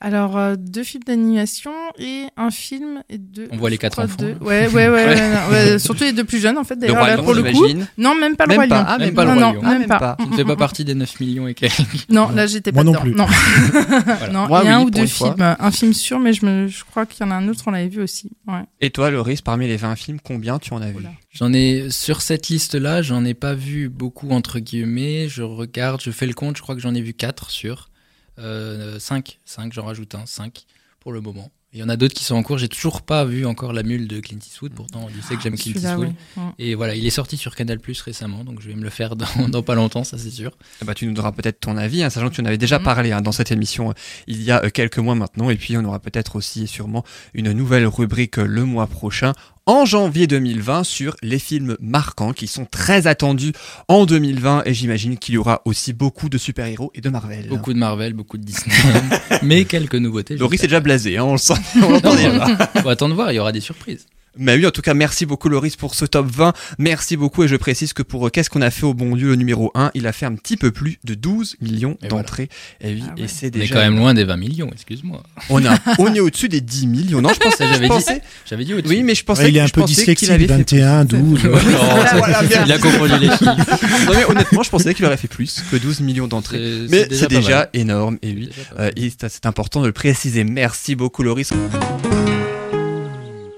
alors, 0.05 0.35
euh, 0.35 0.55
deux 0.57 0.83
films 0.83 1.03
d'animation 1.07 1.71
et 1.97 2.25
un 2.35 2.51
film 2.51 3.03
et 3.09 3.17
deux. 3.17 3.47
On 3.53 3.55
voit 3.55 3.69
les 3.69 3.77
quatre 3.77 3.99
enfants. 3.99 4.17
Ouais, 4.41 4.67
ouais, 4.73 4.89
ouais, 4.89 5.79
Surtout 5.79 6.03
les 6.03 6.11
deux 6.11 6.25
plus 6.25 6.39
jeunes, 6.39 6.57
en 6.57 6.65
fait, 6.65 6.75
d'ailleurs, 6.75 7.23
pour 7.23 7.33
le 7.33 7.41
coup. 7.43 7.65
Non, 7.97 8.13
même 8.13 8.35
pas 8.35 8.45
le 8.45 8.55
Roi 8.55 8.65
Lion. 8.65 8.83
Ah, 8.85 8.97
même, 8.97 9.13
pas 9.13 9.23
le 9.23 9.31
Roi 9.31 9.39
Lion. 9.39 9.61
Non, 9.63 9.69
même, 9.69 9.87
pas. 9.87 10.17
Tu 10.19 10.27
ne 10.27 10.35
fais 10.35 10.43
pas 10.43 10.57
partie 10.57 10.83
des 10.83 10.93
9 10.93 11.19
millions 11.21 11.47
et 11.47 11.53
quelques. 11.53 11.73
Non, 12.09 12.29
là, 12.29 12.47
j'étais 12.47 12.73
pas 12.73 12.83
Moi 12.83 12.93
non 12.93 12.99
Plus. 12.99 13.15
Non. 13.15 13.25
non, 14.33 14.47
il 14.61 14.65
y 14.65 14.67
a 14.67 14.77
un 14.77 14.83
ou 14.83 14.89
deux 14.89 15.05
films. 15.05 15.55
Un 15.57 15.71
film 15.71 15.93
sûr, 15.93 16.19
mais 16.19 16.33
je, 16.33 16.45
me, 16.45 16.67
je 16.67 16.83
crois 16.83 17.05
qu'il 17.05 17.25
y 17.25 17.29
en 17.29 17.31
a 17.31 17.35
un 17.35 17.47
autre, 17.47 17.63
on 17.65 17.71
l'avait 17.71 17.87
vu 17.87 18.01
aussi. 18.01 18.29
Ouais. 18.45 18.63
Et 18.81 18.89
toi, 18.89 19.09
Loris, 19.09 19.41
parmi 19.41 19.67
les 19.67 19.77
20 19.77 19.95
films, 19.95 20.17
combien 20.21 20.59
tu 20.59 20.73
en 20.73 20.81
as 20.81 20.91
vu? 20.91 21.05
J'en 21.31 21.53
ai, 21.53 21.89
sur 21.89 22.21
cette 22.21 22.49
liste-là, 22.49 23.01
j'en 23.01 23.23
ai 23.23 23.33
pas 23.33 23.53
vu 23.53 23.87
beaucoup, 23.87 24.31
entre 24.31 24.59
guillemets. 24.59 25.29
Je 25.29 25.43
regarde, 25.43 26.01
je 26.01 26.11
fais 26.11 26.27
le 26.27 26.33
compte, 26.33 26.57
je 26.57 26.61
crois 26.61 26.75
que 26.75 26.81
j'en 26.81 26.93
ai 26.93 27.01
vu 27.01 27.13
4 27.13 27.49
sur. 27.49 27.89
5, 28.37 28.43
euh, 28.43 28.99
5, 28.99 29.73
j'en 29.73 29.85
rajoute 29.85 30.15
un, 30.15 30.25
5 30.25 30.65
pour 30.99 31.11
le 31.11 31.21
moment. 31.21 31.51
Il 31.75 31.79
y 31.79 31.83
en 31.83 31.89
a 31.89 31.95
d'autres 31.95 32.13
qui 32.13 32.23
sont 32.23 32.35
en 32.35 32.43
cours. 32.43 32.59
J'ai 32.59 32.69
toujours 32.69 33.01
pas 33.01 33.25
vu 33.25 33.47
encore 33.47 33.73
la 33.73 33.81
mule 33.81 34.07
de 34.07 34.19
Clint 34.19 34.37
Eastwood. 34.37 34.73
Pourtant, 34.73 35.09
je 35.09 35.19
sais 35.21 35.35
que 35.35 35.41
j'aime 35.41 35.57
Clint 35.57 35.73
Eastwood. 35.73 36.13
Et 36.59 36.75
voilà, 36.75 36.93
il 36.93 37.03
est 37.03 37.09
sorti 37.09 37.35
sur 37.35 37.55
Canal 37.55 37.79
Plus 37.79 37.99
récemment, 37.99 38.43
donc 38.43 38.61
je 38.61 38.67
vais 38.67 38.75
me 38.75 38.83
le 38.83 38.91
faire 38.91 39.15
dans, 39.15 39.61
pas 39.63 39.73
longtemps, 39.73 40.03
ça 40.03 40.19
c'est 40.19 40.29
sûr. 40.29 40.51
Eh 40.83 40.85
ben, 40.85 40.93
tu 40.93 41.07
nous 41.07 41.13
donneras 41.13 41.31
peut-être 41.31 41.59
ton 41.59 41.75
avis, 41.75 42.03
hein, 42.03 42.11
sachant 42.11 42.29
que 42.29 42.35
tu 42.35 42.41
en 42.41 42.45
avais 42.45 42.59
déjà 42.59 42.77
mm. 42.77 42.83
parlé 42.83 43.11
hein, 43.11 43.21
dans 43.21 43.31
cette 43.31 43.51
émission 43.51 43.89
euh, 43.89 43.93
il 44.27 44.43
y 44.43 44.51
a 44.51 44.63
euh, 44.63 44.69
quelques 44.69 44.99
mois 44.99 45.15
maintenant. 45.15 45.49
Et 45.49 45.55
puis 45.55 45.75
on 45.75 45.83
aura 45.83 45.97
peut-être 45.97 46.35
aussi 46.35 46.63
et 46.63 46.67
sûrement 46.67 47.03
une 47.33 47.51
nouvelle 47.53 47.87
rubrique 47.87 48.37
le 48.37 48.65
mois 48.65 48.85
prochain 48.85 49.33
en 49.65 49.85
janvier 49.85 50.27
2020 50.27 50.83
sur 50.83 51.15
les 51.21 51.39
films 51.39 51.77
marquants 51.79 52.33
qui 52.33 52.47
sont 52.47 52.65
très 52.65 53.07
attendus 53.07 53.53
en 53.87 54.05
2020 54.05 54.63
et 54.65 54.73
j'imagine 54.73 55.17
qu'il 55.17 55.35
y 55.35 55.37
aura 55.37 55.61
aussi 55.65 55.93
beaucoup 55.93 56.29
de 56.29 56.37
super-héros 56.37 56.91
et 56.95 57.01
de 57.01 57.09
Marvel. 57.09 57.47
Beaucoup 57.47 57.73
de 57.73 57.79
Marvel, 57.79 58.13
beaucoup 58.13 58.37
de 58.37 58.43
Disney, 58.43 58.75
mais 59.41 59.65
quelques 59.65 59.95
nouveautés. 59.95 60.35
Laurie 60.35 60.57
c'est 60.57 60.67
déjà 60.67 60.81
blasé, 60.81 61.17
hein, 61.17 61.23
on 61.23 61.33
le 61.33 61.37
sent, 61.37 61.53
on 61.81 61.89
l'entend 61.89 62.15
déjà. 62.15 62.69
Faut 62.81 62.89
attendre 62.89 63.15
voir, 63.15 63.31
il 63.31 63.35
y 63.35 63.39
aura 63.39 63.51
des 63.51 63.61
surprises. 63.61 64.05
Mais 64.37 64.55
oui, 64.55 64.65
en 64.65 64.71
tout 64.71 64.81
cas, 64.81 64.93
merci 64.93 65.25
beaucoup 65.25 65.47
Loris 65.49 65.75
pour 65.75 65.93
ce 65.95 66.05
top 66.05 66.25
20. 66.27 66.53
Merci 66.79 67.17
beaucoup 67.17 67.43
et 67.43 67.47
je 67.47 67.55
précise 67.55 67.93
que 67.93 68.01
pour 68.01 68.27
euh, 68.27 68.29
Qu'est-ce 68.29 68.49
qu'on 68.49 68.61
a 68.61 68.71
fait 68.71 68.85
au 68.85 68.93
bon 68.93 69.15
Dieu, 69.15 69.29
le 69.29 69.35
numéro 69.35 69.71
1, 69.75 69.91
il 69.93 70.07
a 70.07 70.11
fait 70.11 70.25
un 70.25 70.33
petit 70.33 70.57
peu 70.57 70.71
plus 70.71 70.97
de 71.03 71.13
12 71.13 71.57
millions 71.61 71.97
d'entrées. 72.09 72.49
Et 72.81 72.93
oui, 72.93 73.03
ah 73.07 73.13
et 73.17 73.27
c'est 73.27 73.51
déjà... 73.51 73.63
On 73.63 73.67
est 73.67 73.73
quand 73.73 73.89
même 73.89 73.97
loin 73.97 74.13
des 74.13 74.23
20 74.23 74.37
millions, 74.37 74.69
excuse-moi. 74.71 75.21
On, 75.49 75.63
a, 75.65 75.77
on 75.99 76.13
est 76.13 76.19
au-dessus 76.19 76.49
des 76.49 76.61
10 76.61 76.87
millions. 76.87 77.21
Non, 77.21 77.29
je 77.33 77.39
pensais, 77.39 77.67
j'avais 77.67 77.89
dit, 77.89 78.05
j'avais 78.45 78.65
dit 78.65 78.73
Oui, 78.73 79.03
mais 79.03 79.13
je 79.15 79.23
pensais 79.23 79.49
il 79.49 79.57
est 79.57 79.61
un 79.61 79.67
peu 79.67 79.83
dyslexique, 79.83 80.29
21, 80.29 81.05
12. 81.05 81.41
il 82.65 82.71
a 82.71 82.77
confondu 82.79 83.19
les 83.19 83.29
chiffres. 83.29 84.05
Non, 84.07 84.13
mais 84.13 84.25
honnêtement, 84.25 84.63
je 84.63 84.69
pensais 84.69 84.93
qu'il 84.93 85.05
aurait 85.05 85.17
fait 85.17 85.27
plus 85.27 85.63
que 85.71 85.77
12 85.77 86.01
millions 86.01 86.27
d'entrées. 86.27 86.87
Mais 86.89 87.07
c'est 87.11 87.29
déjà, 87.29 87.69
énorme. 87.73 88.17
Et 88.21 88.33
oui, 88.33 88.49
euh, 88.79 88.91
c'est 89.17 89.45
important 89.45 89.81
de 89.81 89.87
le 89.87 89.93
préciser. 89.93 90.43
Merci 90.43 90.95
beaucoup 90.95 91.23
Loris. 91.23 91.51